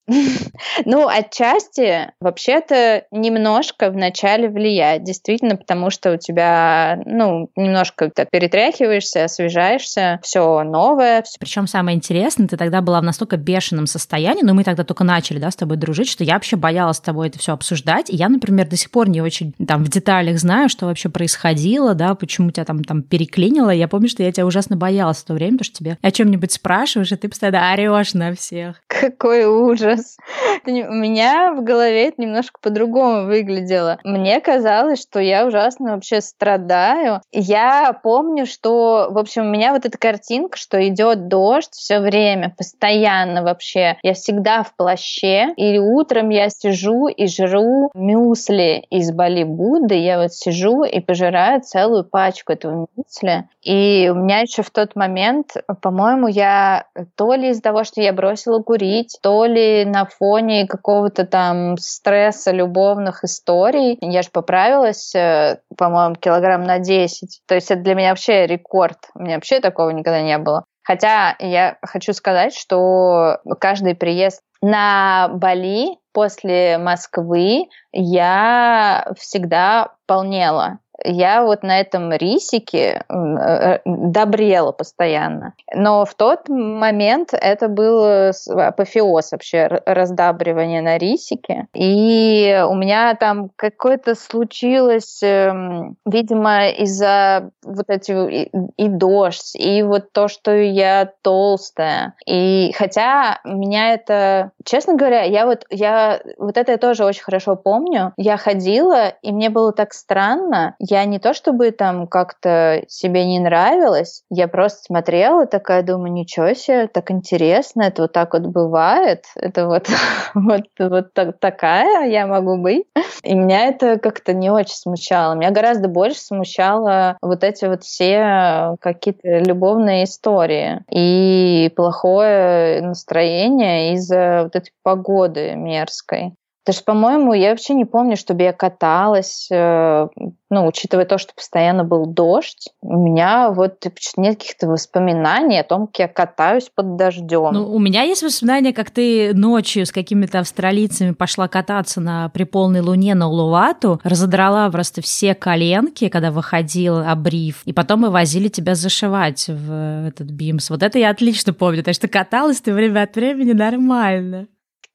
[0.86, 9.26] Ну, отчасти, вообще-то, немножко вначале влияет, действительно, потому что у тебя, ну, немножко ты перетряхиваешься,
[9.26, 11.24] освежаешься, все новое.
[11.24, 11.38] Всё...
[11.40, 15.40] Причем самое интересное, ты тогда была в настолько бешеном состоянии, но мы тогда только начали,
[15.40, 18.10] да, с тобой дружить, что я вообще боялась с тобой это все обсуждать.
[18.10, 21.94] И я, например, до сих пор не очень там в деталях знаю, что вообще происходило,
[21.94, 23.70] да, почему тебя там, там переклинило.
[23.70, 26.52] Я помню, что я тебя ужасно боялась в то время, потому что тебе о чем-нибудь
[26.52, 28.82] спрашиваешь, и ты постоянно орешь на всех.
[28.88, 29.97] Какой ужас!
[29.98, 30.18] Ужас.
[30.66, 34.00] У меня в голове это немножко по-другому выглядело.
[34.04, 37.22] Мне казалось, что я ужасно вообще страдаю.
[37.32, 42.54] Я помню, что, в общем, у меня вот эта картинка, что идет дождь все время,
[42.58, 43.98] постоянно вообще.
[44.04, 45.54] Я всегда в плаще.
[45.56, 49.96] И утром я сижу и жру мюсли из Бали Будды.
[49.96, 53.48] Я вот сижу и пожираю целую пачку этого мюсли.
[53.62, 56.86] И у меня еще в тот момент, по-моему, я
[57.16, 62.52] то ли из-за того, что я бросила курить, то ли на фоне какого-то там стресса,
[62.52, 63.98] любовных историй.
[64.02, 67.42] Я же поправилась, э, по-моему, килограмм на 10.
[67.48, 68.98] То есть это для меня вообще рекорд.
[69.16, 70.64] У меня вообще такого никогда не было.
[70.84, 81.44] Хотя я хочу сказать, что каждый приезд на Бали после Москвы я всегда полнела я
[81.44, 85.54] вот на этом рисике э, э, добрела постоянно.
[85.74, 91.68] Но в тот момент это был апофеоз вообще раздабривания на рисике.
[91.74, 99.84] И у меня там какое-то случилось, эм, видимо, из-за вот эти и, и дождь, и
[99.84, 102.16] вот то, что я толстая.
[102.26, 107.56] И хотя меня это, честно говоря, я вот, я вот это я тоже очень хорошо
[107.56, 108.14] помню.
[108.18, 113.40] Я ходила, и мне было так странно я не то чтобы там как-то себе не
[113.40, 119.26] нравилась, я просто смотрела, такая думаю, ничего себе, так интересно, это вот так вот бывает,
[119.36, 119.88] это вот,
[120.34, 122.86] вот, вот так, такая я могу быть.
[123.24, 125.34] И меня это как-то не очень смущало.
[125.34, 134.44] Меня гораздо больше смущало вот эти вот все какие-то любовные истории и плохое настроение из-за
[134.44, 136.34] вот этой погоды мерзкой.
[136.68, 140.08] Потому что, по-моему, я вообще не помню, чтобы я каталась, э,
[140.50, 143.86] ну, учитывая то, что постоянно был дождь, у меня вот
[144.18, 147.54] нет каких-то воспоминаний о том, как я катаюсь под дождем.
[147.54, 152.44] Ну, у меня есть воспоминания, как ты ночью с какими-то австралийцами пошла кататься на при
[152.44, 158.50] полной луне на Улувату, разодрала просто все коленки, когда выходил обрив, и потом мы возили
[158.50, 160.70] тебя зашивать в этот бимс.
[160.70, 164.48] Вот это я отлично помню, так что каталась ты время от времени нормально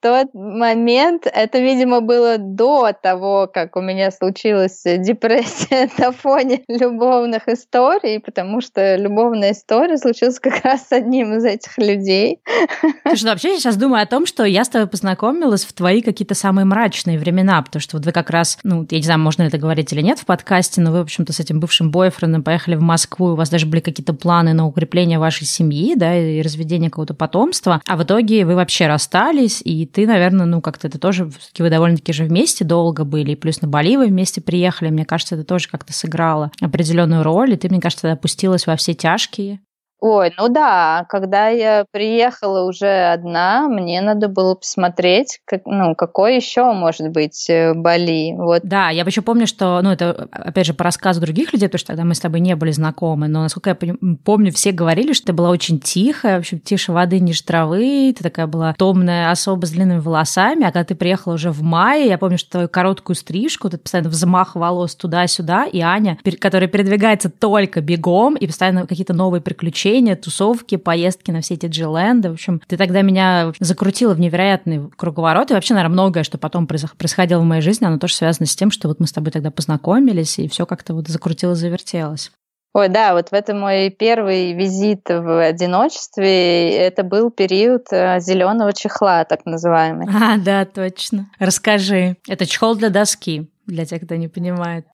[0.03, 7.49] тот момент, это, видимо, было до того, как у меня случилась депрессия на фоне любовных
[7.49, 12.41] историй, потому что любовная история случилась как раз с одним из этих людей.
[13.07, 16.03] Слушай, ну вообще я сейчас думаю о том, что я с тобой познакомилась в твои
[16.03, 19.45] какие-то самые мрачные времена, потому что вот вы как раз, ну, я не знаю, можно
[19.45, 22.75] это говорить или нет в подкасте, но вы, в общем-то, с этим бывшим бойфрендом поехали
[22.75, 26.91] в Москву, у вас даже были какие-то планы на укрепление вашей семьи, да, и разведение
[26.91, 31.29] какого-то потомства, а в итоге вы вообще расстались, и ты, наверное, ну, как-то это тоже,
[31.29, 35.05] все-таки вы довольно-таки же вместе долго были, и плюс на Бали вы вместе приехали, мне
[35.05, 39.61] кажется, это тоже как-то сыграло определенную роль, и ты, мне кажется, опустилась во все тяжкие.
[40.05, 46.35] Ой, ну да, когда я приехала уже одна, мне надо было посмотреть, как, ну, какой
[46.35, 48.35] еще может быть э, Бали.
[48.37, 48.63] Вот.
[48.65, 51.87] Да, я еще помню, что, ну, это, опять же, по рассказу других людей, потому что
[51.87, 53.95] тогда мы с тобой не были знакомы, но, насколько я
[54.25, 58.25] помню, все говорили, что ты была очень тихая, в общем, тише воды, ниже травы, ты
[58.25, 62.19] такая была томная особа с длинными волосами, а когда ты приехала уже в мае, я
[62.19, 67.81] помню, что твою короткую стрижку, ты постоянно взмах волос туда-сюда, и Аня, которая передвигается только
[67.81, 72.31] бегом, и постоянно какие-то новые приключения, развлечения, тусовки, поездки на все эти джилленды.
[72.31, 75.51] В общем, ты тогда меня закрутила в невероятный круговорот.
[75.51, 78.71] И вообще, наверное, многое, что потом происходило в моей жизни, оно тоже связано с тем,
[78.71, 82.33] что вот мы с тобой тогда познакомились, и все как-то вот закрутилось, завертелось.
[82.75, 86.71] Ой, да, вот в этом мой первый визит в одиночестве.
[86.71, 90.07] Это был период э, зеленого чехла, так называемый.
[90.09, 91.29] А, да, точно.
[91.39, 92.17] Расскажи.
[92.27, 94.87] Это чехол для доски, для тех, кто не понимает.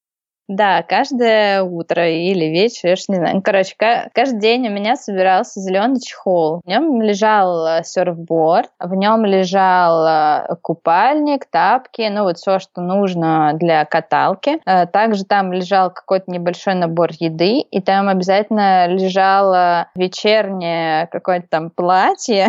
[0.48, 3.42] Да, каждое утро или вечер, я ж не знаю.
[3.42, 6.62] Короче, каждый день у меня собирался зеленый чехол.
[6.64, 12.80] В нем лежал э, серфборд, в нем лежал э, купальник, тапки, ну вот все, что
[12.80, 14.58] нужно для каталки.
[14.64, 21.68] Э, также там лежал какой-то небольшой набор еды, и там обязательно лежало вечернее какое-то там
[21.68, 22.48] платье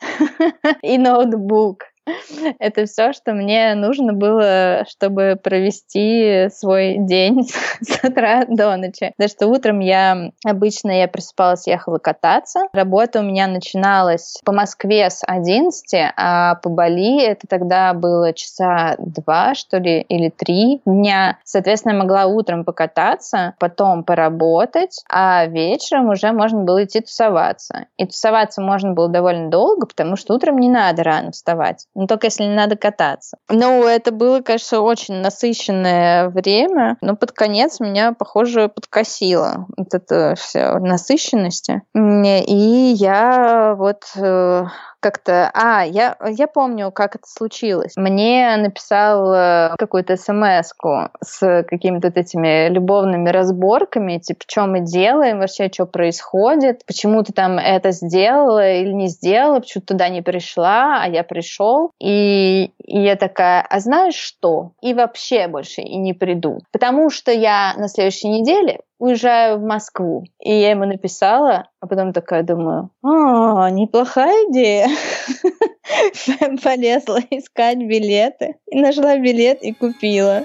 [0.82, 1.89] и ноутбук.
[2.58, 7.48] Это все, что мне нужно было, чтобы провести свой день
[7.80, 9.12] с утра до ночи.
[9.16, 12.60] Потому что утром я обычно я просыпалась, ехала кататься.
[12.72, 18.96] Работа у меня начиналась по Москве с 11, а по Бали это тогда было часа
[18.98, 21.38] два, что ли, или три дня.
[21.44, 27.86] Соответственно, я могла утром покататься, потом поработать, а вечером уже можно было идти тусоваться.
[27.96, 31.86] И тусоваться можно было довольно долго, потому что утром не надо рано вставать.
[31.94, 33.36] Ну, только если не надо кататься.
[33.48, 40.34] Ну, это было, конечно, очень насыщенное время, но под конец меня, похоже, подкосило вот это
[40.36, 41.82] все насыщенности.
[41.94, 44.64] И я вот э,
[45.00, 45.50] как-то...
[45.54, 47.94] А, я, я помню, как это случилось.
[47.96, 50.72] Мне написал э, какую-то смс
[51.22, 57.32] с какими-то вот этими любовными разборками, типа, что мы делаем, вообще, что происходит, почему ты
[57.32, 61.92] там это сделала или не сделала, почему туда не пришла, а я пришел.
[62.00, 64.72] И, и я такая, а знаешь что?
[64.82, 66.60] И вообще больше и не приду.
[66.72, 70.24] Потому что я на следующей неделе уезжаю в Москву.
[70.38, 74.88] И я ему написала, а потом такая думаю, а, неплохая идея.
[76.62, 78.56] Полезла искать билеты.
[78.66, 80.44] И нашла билет и купила.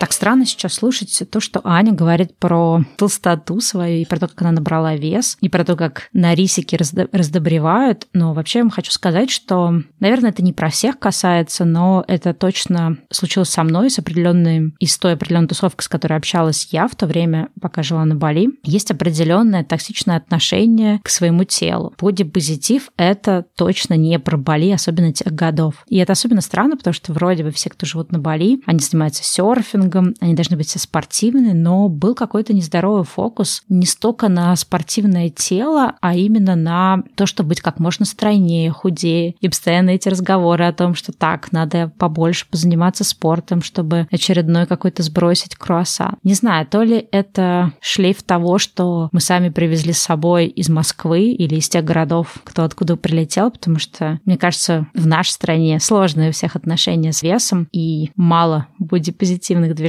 [0.00, 4.40] Так странно сейчас слушать то, что Аня говорит про толстоту свою, и про то, как
[4.40, 6.74] она набрала вес, и про то, как на рисики
[7.12, 8.08] раздобревают.
[8.14, 12.32] Но вообще я вам хочу сказать, что, наверное, это не про всех касается, но это
[12.32, 16.96] точно случилось со мной, с определенной, из той определенной тусовкой, с которой общалась я в
[16.96, 18.48] то время, пока жила на Бали.
[18.64, 21.92] Есть определенное токсичное отношение к своему телу.
[22.00, 25.84] Бодипозитив— это точно не про Бали, особенно тех годов.
[25.88, 29.24] И это особенно странно, потому что вроде бы все, кто живут на Бали, они занимаются
[29.24, 34.54] серфингом, тренингом, они должны быть все спортивные, но был какой-то нездоровый фокус не столько на
[34.56, 39.34] спортивное тело, а именно на то, чтобы быть как можно стройнее, худее.
[39.40, 45.02] И постоянно эти разговоры о том, что так, надо побольше позаниматься спортом, чтобы очередной какой-то
[45.02, 46.16] сбросить круассан.
[46.22, 51.30] Не знаю, то ли это шлейф того, что мы сами привезли с собой из Москвы
[51.30, 56.30] или из тех городов, кто откуда прилетел, потому что, мне кажется, в нашей стране сложные
[56.30, 59.79] у всех отношения с весом и мало бодипозитивных движений.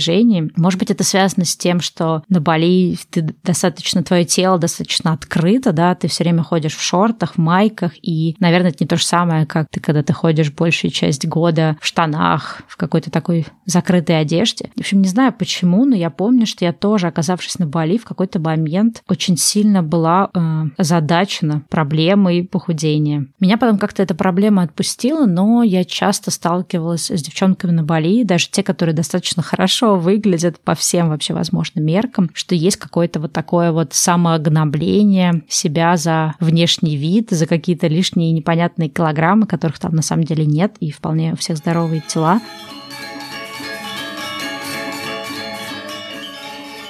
[0.56, 5.72] Может быть, это связано с тем, что на Бали ты достаточно, твое тело достаточно открыто,
[5.74, 9.06] да, ты все время ходишь в шортах, в майках, и, наверное, это не то же
[9.06, 14.20] самое, как ты, когда ты ходишь большую часть года в штанах, в какой-то такой закрытой
[14.20, 14.70] одежде.
[14.76, 18.06] В общем, не знаю почему, но я помню, что я тоже, оказавшись на Бали, в
[18.06, 20.40] какой-то момент очень сильно была э,
[20.78, 23.28] озадачена проблемой похудения.
[23.40, 28.50] Меня потом как-то эта проблема отпустила, но я часто сталкивалась с девчонками на Бали, даже
[28.50, 33.34] те, которые достаточно хорошо хорошо выглядят по всем вообще возможным меркам, что есть какое-то вот
[33.34, 40.02] такое вот самогнобление себя за внешний вид, за какие-то лишние непонятные килограммы, которых там на
[40.02, 42.40] самом деле нет, и вполне у всех здоровые тела.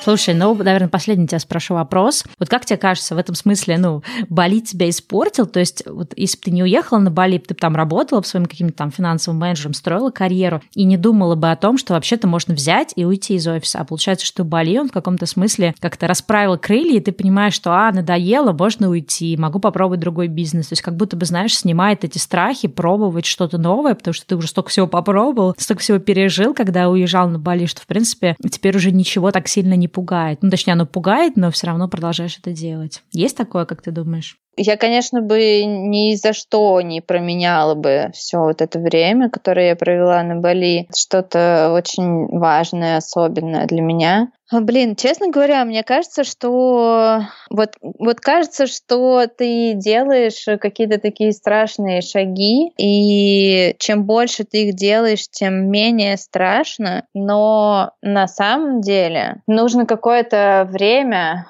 [0.03, 2.23] Слушай, ну, наверное, последний тебя спрошу вопрос.
[2.39, 5.45] Вот как тебе кажется, в этом смысле, ну, Бали тебя испортил?
[5.45, 8.47] То есть, вот если бы ты не уехала на Бали, ты бы там работала своим
[8.47, 12.55] каким-то там финансовым менеджером, строила карьеру и не думала бы о том, что вообще-то можно
[12.55, 13.79] взять и уйти из офиса.
[13.79, 17.71] А получается, что Бали, он в каком-то смысле как-то расправил крылья, и ты понимаешь, что,
[17.71, 20.67] а, надоело, можно уйти, могу попробовать другой бизнес.
[20.69, 24.35] То есть, как будто бы, знаешь, снимает эти страхи, пробовать что-то новое, потому что ты
[24.35, 28.75] уже столько всего попробовал, столько всего пережил, когда уезжал на Бали, что, в принципе, теперь
[28.75, 30.39] уже ничего так сильно не пугает.
[30.41, 33.03] Ну, точнее, оно пугает, но все равно продолжаешь это делать.
[33.11, 34.37] Есть такое, как ты думаешь?
[34.64, 39.76] Я, конечно, бы ни за что не променяла бы все вот это время, которое я
[39.76, 40.88] провела на Бали.
[40.95, 44.32] Что-то очень важное, особенное для меня.
[44.51, 51.32] А, блин, честно говоря, мне кажется, что вот, вот кажется, что ты делаешь какие-то такие
[51.32, 57.05] страшные шаги, и чем больше ты их делаешь, тем менее страшно.
[57.14, 61.47] Но на самом деле нужно какое-то время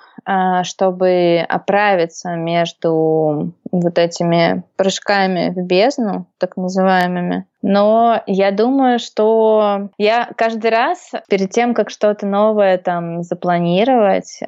[0.63, 7.45] чтобы оправиться между вот этими прыжками в бездну, так называемыми.
[7.61, 14.47] Но я думаю, что я каждый раз перед тем, как что-то новое там запланировать, э,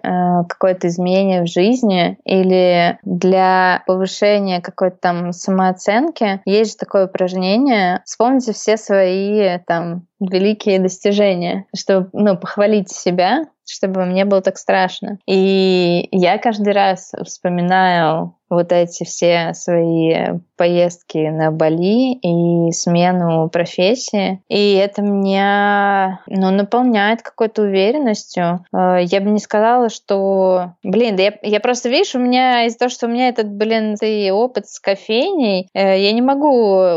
[0.49, 8.01] какое-то изменение в жизни или для повышения какой-то там самооценки, есть же такое упражнение.
[8.05, 15.19] Вспомните все свои там великие достижения, чтобы ну, похвалить себя, чтобы мне было так страшно.
[15.27, 24.41] И я каждый раз вспоминаю вот эти все свои поездки на Бали и смену профессии.
[24.47, 28.65] И это меня ну, наполняет какой-то уверенностью.
[28.73, 30.73] Э, я бы не сказала, что...
[30.83, 33.95] Блин, да я, я просто, видишь, у меня из-за того, что у меня этот, блин,
[34.31, 36.49] опыт с кофейней, э, я не могу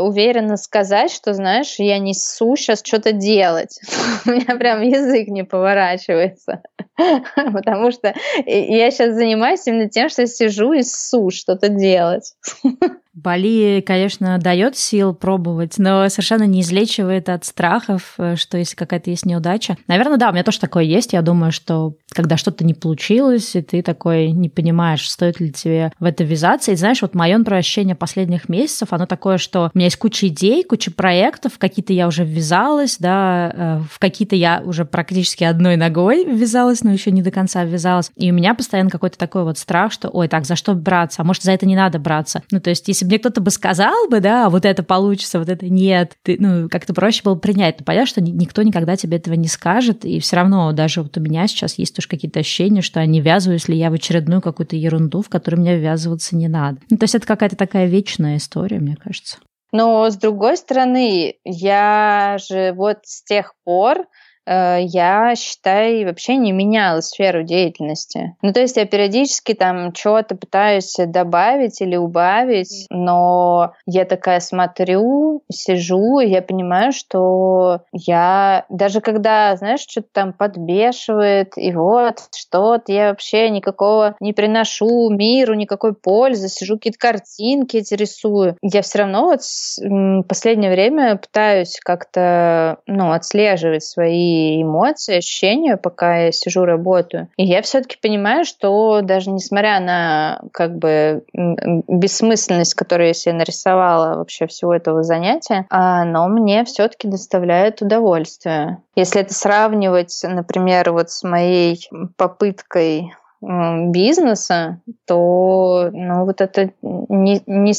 [0.07, 3.79] уверенно сказать, что, знаешь, я несу сейчас что-то делать.
[4.25, 6.61] У меня прям язык не поворачивается.
[7.35, 8.13] Потому что
[8.45, 12.35] я сейчас занимаюсь именно тем, что сижу и ссу что-то делать.
[13.17, 19.09] Бали, конечно, дает сил пробовать, но совершенно не излечивает от страхов, э, что если какая-то
[19.09, 19.75] есть неудача.
[19.87, 21.13] Наверное, да, у меня тоже такое есть.
[21.13, 25.91] Я думаю, что когда что-то не получилось, и ты такой не понимаешь, стоит ли тебе
[25.99, 26.71] в это ввязаться.
[26.71, 30.27] И знаешь, вот мое, например, ощущение последних месяцев, оно такое, что у меня есть куча
[30.27, 35.43] идей, куча проектов, в какие-то я уже ввязалась, да, э, в какие-то я уже практически
[35.43, 38.11] одной ногой ввязалась, но еще не до конца ввязалась.
[38.15, 41.23] И у меня постоянно какой-то такой вот страх, что, ой, так, за что браться?
[41.23, 42.43] А может, за это не надо браться?
[42.51, 45.67] Ну, то есть, если мне кто-то бы сказал бы, да, вот это получится, вот это
[45.67, 47.79] нет, ты, ну, как-то проще было принять.
[47.79, 51.21] Но понятно, что никто никогда тебе этого не скажет, и все равно даже вот у
[51.21, 55.21] меня сейчас есть тоже какие-то ощущения, что не ввязываюсь ли я в очередную какую-то ерунду,
[55.21, 56.79] в которую мне ввязываться не надо.
[56.89, 59.37] Ну, то есть это какая-то такая вечная история, мне кажется.
[59.71, 64.05] Но с другой стороны, я же вот с тех пор
[64.47, 68.35] я, считай, вообще не меняла сферу деятельности.
[68.41, 75.43] Ну, то есть я периодически там что-то пытаюсь добавить или убавить, но я такая смотрю,
[75.51, 82.91] сижу, и я понимаю, что я даже когда, знаешь, что-то там подбешивает, и вот что-то
[82.91, 88.55] я вообще никакого не приношу миру, никакой пользы, сижу какие-то картинки эти рисую.
[88.61, 96.17] Я все равно вот в последнее время пытаюсь как-то, ну, отслеживать свои эмоции, ощущения, пока
[96.17, 97.29] я сижу, работаю.
[97.37, 104.17] И я все-таки понимаю, что даже несмотря на как бы бессмысленность, которую я себе нарисовала
[104.17, 108.77] вообще всего этого занятия, оно мне все-таки доставляет удовольствие.
[108.95, 117.73] Если это сравнивать, например, вот с моей попыткой бизнеса, то ну, вот это не, не,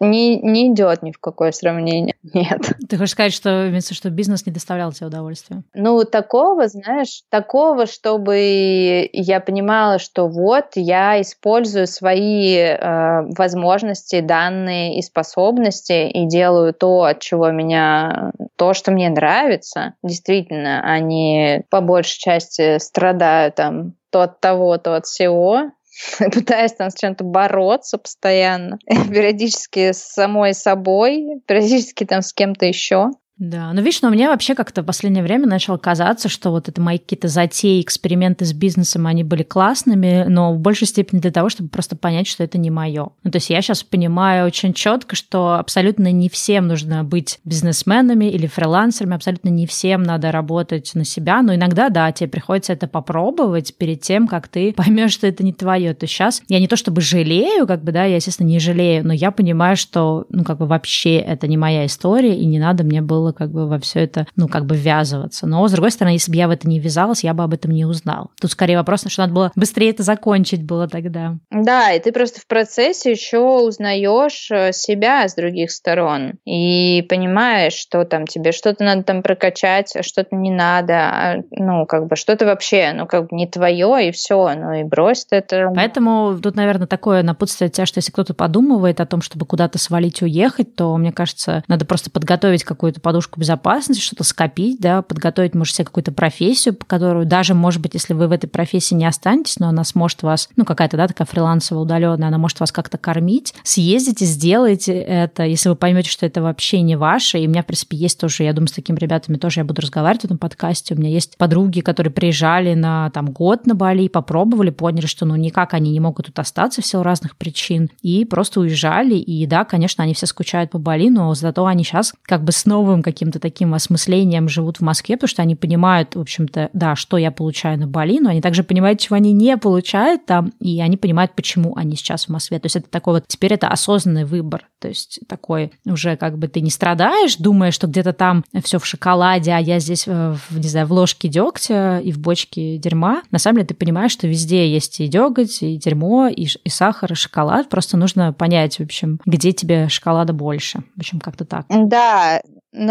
[0.00, 2.14] не, не идет ни в какое сравнение.
[2.34, 2.60] Нет.
[2.88, 5.62] Ты хочешь сказать, что, что бизнес не доставлял тебе удовольствия?
[5.74, 14.98] Ну, такого, знаешь, такого, чтобы я понимала, что вот я использую свои э, возможности, данные
[14.98, 21.80] и способности и делаю то, от чего меня, то, что мне нравится, действительно, не по
[21.80, 25.72] большей части страдаю там то от того, то от всего,
[26.18, 33.10] пытаясь там с чем-то бороться постоянно, периодически с самой собой, периодически там с кем-то еще.
[33.36, 36.80] Да, но видишь, но мне вообще как-то в последнее время начало казаться, что вот это
[36.80, 41.48] мои какие-то затеи, эксперименты с бизнесом, они были классными, но в большей степени для того,
[41.48, 43.08] чтобы просто понять, что это не мое.
[43.24, 48.26] Ну, то есть я сейчас понимаю очень четко, что абсолютно не всем нужно быть бизнесменами
[48.26, 52.86] или фрилансерами, абсолютно не всем надо работать на себя, но иногда, да, тебе приходится это
[52.86, 55.92] попробовать перед тем, как ты поймешь, что это не твое.
[55.94, 59.04] То есть сейчас я не то чтобы жалею, как бы, да, я, естественно, не жалею,
[59.04, 62.84] но я понимаю, что, ну, как бы вообще это не моя история, и не надо
[62.84, 65.46] мне было было как бы во все это, ну, как бы ввязываться.
[65.46, 67.70] Но, с другой стороны, если бы я в это не ввязалась, я бы об этом
[67.70, 68.30] не узнал.
[68.40, 71.36] Тут скорее вопрос, что надо было быстрее это закончить было тогда.
[71.50, 77.72] Да, и ты просто в процессе еще узнаешь э, себя с других сторон и понимаешь,
[77.72, 82.16] что там тебе что-то надо там прокачать, а что-то не надо, а, ну, как бы
[82.16, 85.72] что-то вообще, ну, как бы не твое, и все, ну, и брось это.
[85.74, 90.20] Поэтому тут, наверное, такое напутствие тебя, что если кто-то подумывает о том, чтобы куда-то свалить,
[90.20, 95.76] уехать, то, мне кажется, надо просто подготовить какую-то подушку безопасности, что-то скопить, да, подготовить, может,
[95.76, 99.60] себе какую-то профессию, по которую даже, может быть, если вы в этой профессии не останетесь,
[99.60, 103.54] но она сможет вас, ну, какая-то, да, такая фрилансовая, удаленная, она может вас как-то кормить,
[103.62, 107.66] съездите, сделайте это, если вы поймете, что это вообще не ваше, и у меня, в
[107.66, 110.94] принципе, есть тоже, я думаю, с такими ребятами тоже я буду разговаривать в этом подкасте,
[110.94, 115.36] у меня есть подруги, которые приезжали на, там, год на Бали, попробовали, поняли, что, ну,
[115.36, 119.64] никак они не могут тут остаться в силу разных причин, и просто уезжали, и да,
[119.64, 123.38] конечно, они все скучают по Бали, но зато они сейчас как бы с новым каким-то
[123.38, 127.78] таким осмыслением живут в Москве, потому что они понимают, в общем-то, да, что я получаю
[127.78, 131.76] на Бали, но они также понимают, чего они не получают там, и они понимают, почему
[131.76, 132.58] они сейчас в Москве.
[132.58, 134.68] То есть это такой вот, теперь это осознанный выбор.
[134.80, 138.86] То есть такой уже как бы ты не страдаешь, думая, что где-то там все в
[138.86, 143.22] шоколаде, а я здесь, э, не знаю, в ложке дегтя и в бочке дерьма.
[143.30, 147.12] На самом деле ты понимаешь, что везде есть и деготь, и дерьмо, и, и сахар,
[147.12, 147.68] и шоколад.
[147.68, 150.80] Просто нужно понять, в общем, где тебе шоколада больше.
[150.96, 151.66] В общем, как-то так.
[151.68, 152.40] Да,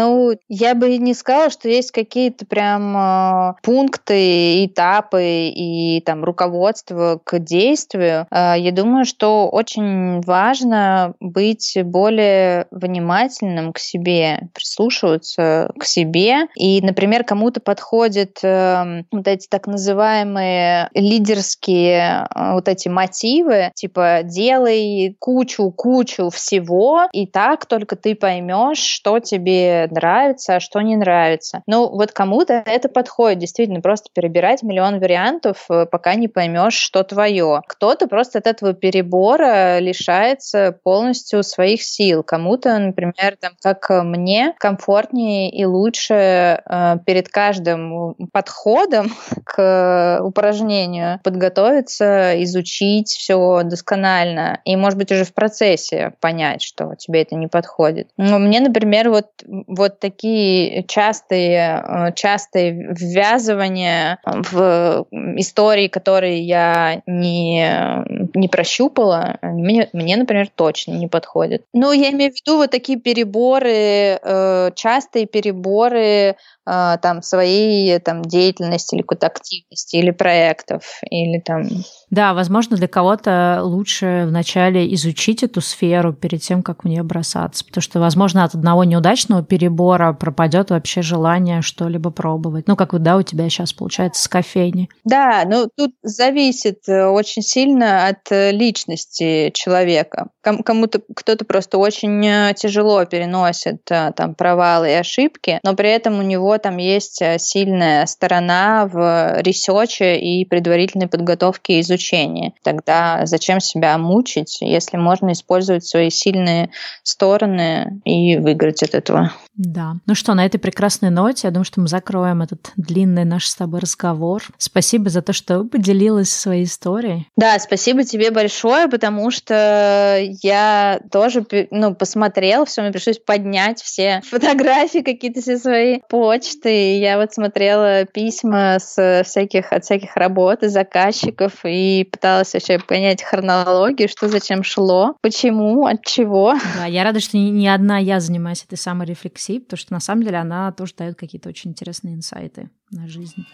[0.04, 7.20] ну, я бы не сказала, что есть какие-то прям э, пункты, этапы и там руководство
[7.24, 8.26] к действию.
[8.30, 16.48] Э, я думаю, что очень важно быть более внимательным к себе, прислушиваться к себе.
[16.54, 24.20] И, например, кому-то подходят э, вот эти так называемые лидерские э, вот эти мотивы, типа
[24.22, 31.62] делай кучу-кучу всего, и так только ты поймешь, что тебе нравится, а что не нравится.
[31.66, 37.02] Ну, вот кому-то это подходит, действительно, просто перебирать миллион вариантов, э, пока не поймешь, что
[37.04, 37.62] твое.
[37.66, 42.22] Кто-то просто от этого перебора лишается полностью своих сил.
[42.22, 49.12] Кому-то, например, там, как мне, комфортнее и лучше э, перед каждым подходом
[49.44, 57.22] к упражнению подготовиться, изучить все досконально и, может быть, уже в процессе понять, что тебе
[57.22, 58.08] это не подходит.
[58.16, 65.06] Но мне, например, вот вот такие частые, э, частые ввязывания в
[65.36, 71.62] истории, которые я не, не прощупала, мне, мне, например, точно не подходят.
[71.72, 78.22] Ну, я имею в виду вот такие переборы, э, частые переборы э, там своей там
[78.22, 81.68] деятельности или какой-то активности или проектов или там
[82.14, 87.64] да, возможно, для кого-то лучше вначале изучить эту сферу перед тем, как в нее бросаться.
[87.64, 92.68] Потому что, возможно, от одного неудачного перебора пропадет вообще желание что-либо пробовать.
[92.68, 94.88] Ну, как вот, да, у тебя сейчас получается с кофейни.
[95.02, 100.28] Да, ну тут зависит э, очень сильно от э, личности человека.
[100.42, 106.22] Кому-то кто-то просто очень э, тяжело переносит там провалы и ошибки, но при этом у
[106.22, 112.54] него там есть сильная сторона в ресече и предварительной подготовке изучения обучении.
[112.62, 116.70] Тогда зачем себя мучить, если можно использовать свои сильные
[117.02, 119.32] стороны и выиграть от этого?
[119.56, 119.94] Да.
[120.06, 123.54] Ну что, на этой прекрасной ноте, я думаю, что мы закроем этот длинный наш с
[123.54, 124.42] тобой разговор.
[124.58, 127.28] Спасибо за то, что поделилась своей историей.
[127.36, 134.22] Да, спасибо тебе большое, потому что я тоже ну, посмотрела все, мне пришлось поднять все
[134.28, 136.98] фотографии, какие-то все свои почты.
[136.98, 143.22] Я вот смотрела письма с всяких, от всяких работ и заказчиков и пыталась вообще понять
[143.22, 146.54] хронологию, что зачем шло, почему, от чего.
[146.76, 150.00] Да, я рада, что не одна я занимаюсь этой самой рефлексией рефлексии, потому что на
[150.00, 153.44] самом деле она тоже дает какие-то очень интересные инсайты на жизнь.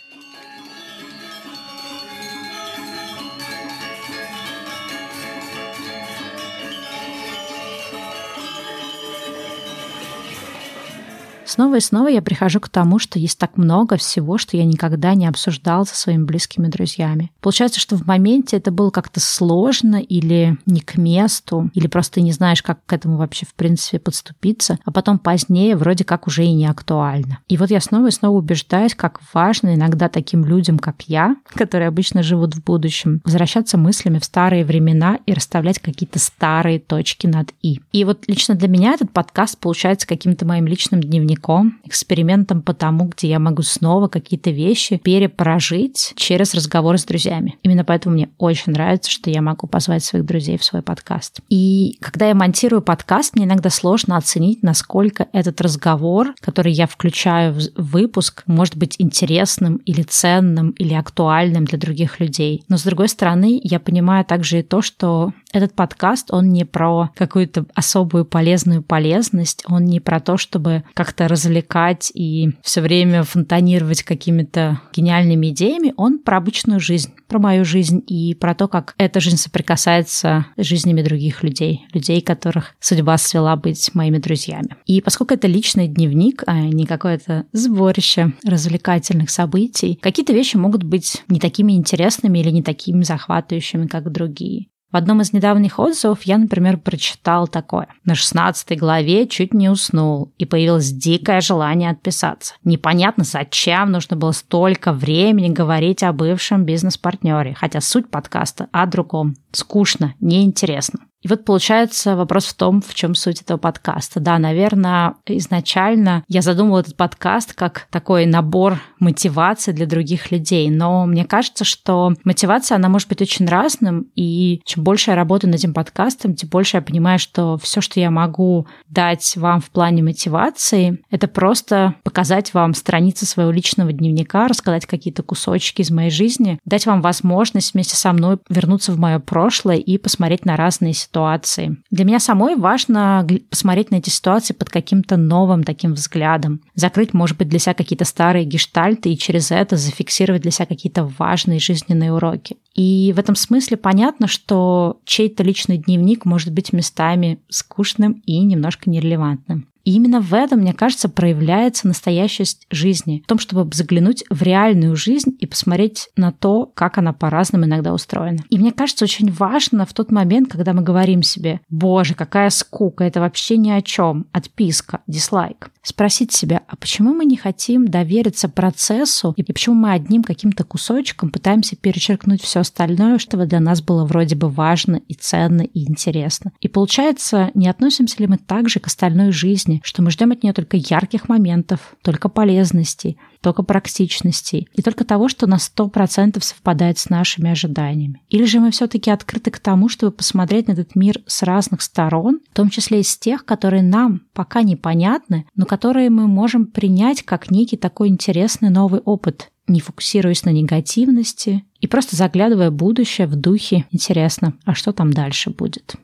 [11.51, 15.15] Снова и снова я прихожу к тому, что есть так много всего, что я никогда
[15.15, 17.33] не обсуждал со своими близкими друзьями.
[17.41, 22.31] Получается, что в моменте это было как-то сложно или не к месту, или просто не
[22.31, 26.53] знаешь, как к этому вообще в принципе подступиться, а потом позднее вроде как уже и
[26.53, 27.41] не актуально.
[27.49, 31.89] И вот я снова и снова убеждаюсь, как важно иногда таким людям, как я, которые
[31.89, 37.51] обычно живут в будущем, возвращаться мыслями в старые времена и расставлять какие-то старые точки над
[37.61, 37.81] «и».
[37.91, 42.74] И вот лично для меня этот подкаст получается каким-то моим личным дневником дневником, экспериментом по
[42.74, 47.57] тому, где я могу снова какие-то вещи перепрожить через разговор с друзьями.
[47.62, 51.41] Именно поэтому мне очень нравится, что я могу позвать своих друзей в свой подкаст.
[51.49, 57.55] И когда я монтирую подкаст, мне иногда сложно оценить, насколько этот разговор, который я включаю
[57.55, 62.64] в выпуск, может быть интересным или ценным или актуальным для других людей.
[62.68, 67.11] Но с другой стороны, я понимаю также и то, что этот подкаст, он не про
[67.16, 74.03] какую-то особую полезную полезность, он не про то, чтобы как-то развлекать и все время фонтанировать
[74.03, 79.20] какими-то гениальными идеями, он про обычную жизнь, про мою жизнь и про то, как эта
[79.20, 84.76] жизнь соприкасается с жизнями других людей, людей, которых судьба свела быть моими друзьями.
[84.87, 91.22] И поскольку это личный дневник, а не какое-то сборище развлекательных событий, какие-то вещи могут быть
[91.28, 94.66] не такими интересными или не такими захватывающими, как другие.
[94.93, 97.88] В одном из недавних отзывов я, например, прочитал такое.
[98.05, 102.55] На 16 главе чуть не уснул, и появилось дикое желание отписаться.
[102.64, 109.36] Непонятно, зачем нужно было столько времени говорить о бывшем бизнес-партнере, хотя суть подкаста о другом.
[109.53, 111.01] Скучно, неинтересно.
[111.23, 114.21] И вот получается вопрос в том, в чем суть этого подкаста.
[114.21, 120.71] Да, наверное, изначально я задумала этот подкаст как такой набор мотивации для других людей.
[120.71, 124.07] Но мне кажется, что мотивация, она может быть очень разным.
[124.14, 128.01] И чем больше я работаю над этим подкастом, тем больше я понимаю, что все, что
[128.01, 134.49] я могу дать вам в плане мотивации, это просто показать вам страницы своего личного дневника,
[134.49, 139.18] рассказать какие-то кусочки из моей жизни, дать вам возможность вместе со мной вернуться в мое
[139.18, 141.77] прошлое и посмотреть на разные ситуации ситуации.
[141.91, 146.61] Для меня самой важно посмотреть на эти ситуации под каким-то новым таким взглядом.
[146.75, 151.11] Закрыть, может быть, для себя какие-то старые гештальты и через это зафиксировать для себя какие-то
[151.19, 152.57] важные жизненные уроки.
[152.75, 158.89] И в этом смысле понятно, что чей-то личный дневник может быть местами скучным и немножко
[158.89, 159.67] нерелевантным.
[159.85, 163.22] И именно в этом, мне кажется, проявляется настоящесть жизни.
[163.24, 167.93] В том, чтобы заглянуть в реальную жизнь и посмотреть на то, как она по-разному иногда
[167.93, 168.45] устроена.
[168.51, 173.05] И мне кажется, очень важно в тот момент, когда мы говорим себе, боже, какая скука,
[173.05, 175.70] это вообще ни о чем, отписка, дизлайк.
[175.83, 181.31] Спросить себя, а почему мы не хотим довериться процессу и почему мы одним каким-то кусочком
[181.31, 186.53] пытаемся перечеркнуть все остальное, что для нас было вроде бы важно и ценно и интересно.
[186.61, 190.53] И получается, не относимся ли мы также к остальной жизни, что мы ждем от нее
[190.53, 197.09] только ярких моментов, только полезностей, только практичностей и только того, что на 100% совпадает с
[197.09, 198.23] нашими ожиданиями.
[198.29, 202.41] Или же мы все-таки открыты к тому, чтобы посмотреть на этот мир с разных сторон,
[202.51, 207.51] в том числе из тех, которые нам пока непонятны, но которые мы можем принять как
[207.51, 213.37] некий такой интересный новый опыт, не фокусируясь на негативности и просто заглядывая в будущее в
[213.37, 215.97] духе «интересно, а что там дальше будет?».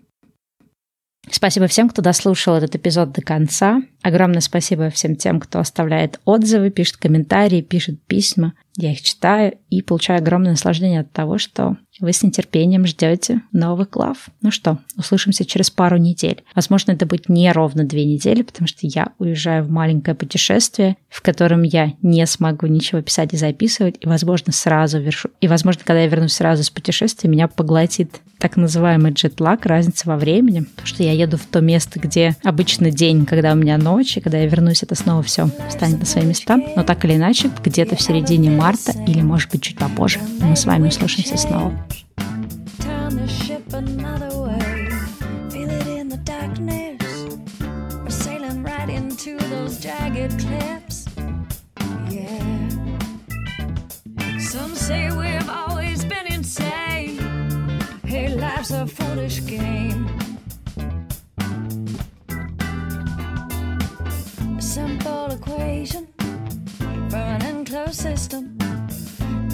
[1.31, 3.83] Спасибо всем, кто дослушал этот эпизод до конца.
[4.03, 8.55] Огромное спасибо всем тем, кто оставляет отзывы, пишет комментарии, пишет письма.
[8.77, 13.91] Я их читаю и получаю огромное наслаждение от того, что вы с нетерпением ждете новых
[13.91, 14.29] глав.
[14.43, 16.45] Ну что, услышимся через пару недель.
[16.55, 21.23] Возможно, это будет не ровно две недели, потому что я уезжаю в маленькое путешествие, в
[21.23, 25.31] котором я не смогу ничего писать и записывать, и, возможно, сразу вершу.
[25.41, 30.17] И, возможно, когда я вернусь сразу с путешествия, меня поглотит так называемый джетлаг, разница во
[30.17, 34.17] времени, потому что я еду в то место, где обычно день, когда у меня ночь,
[34.17, 36.59] и когда я вернусь, это снова все встанет на свои места.
[36.77, 40.65] Но так или иначе, где-то в середине марта или, может быть, чуть попозже мы с
[40.65, 41.73] вами услышимся снова.
[54.53, 57.19] Some say we've always been insane.
[58.05, 60.09] Hey, life's a foolish game.
[64.59, 66.07] A simple equation
[67.11, 68.56] from an enclosed system.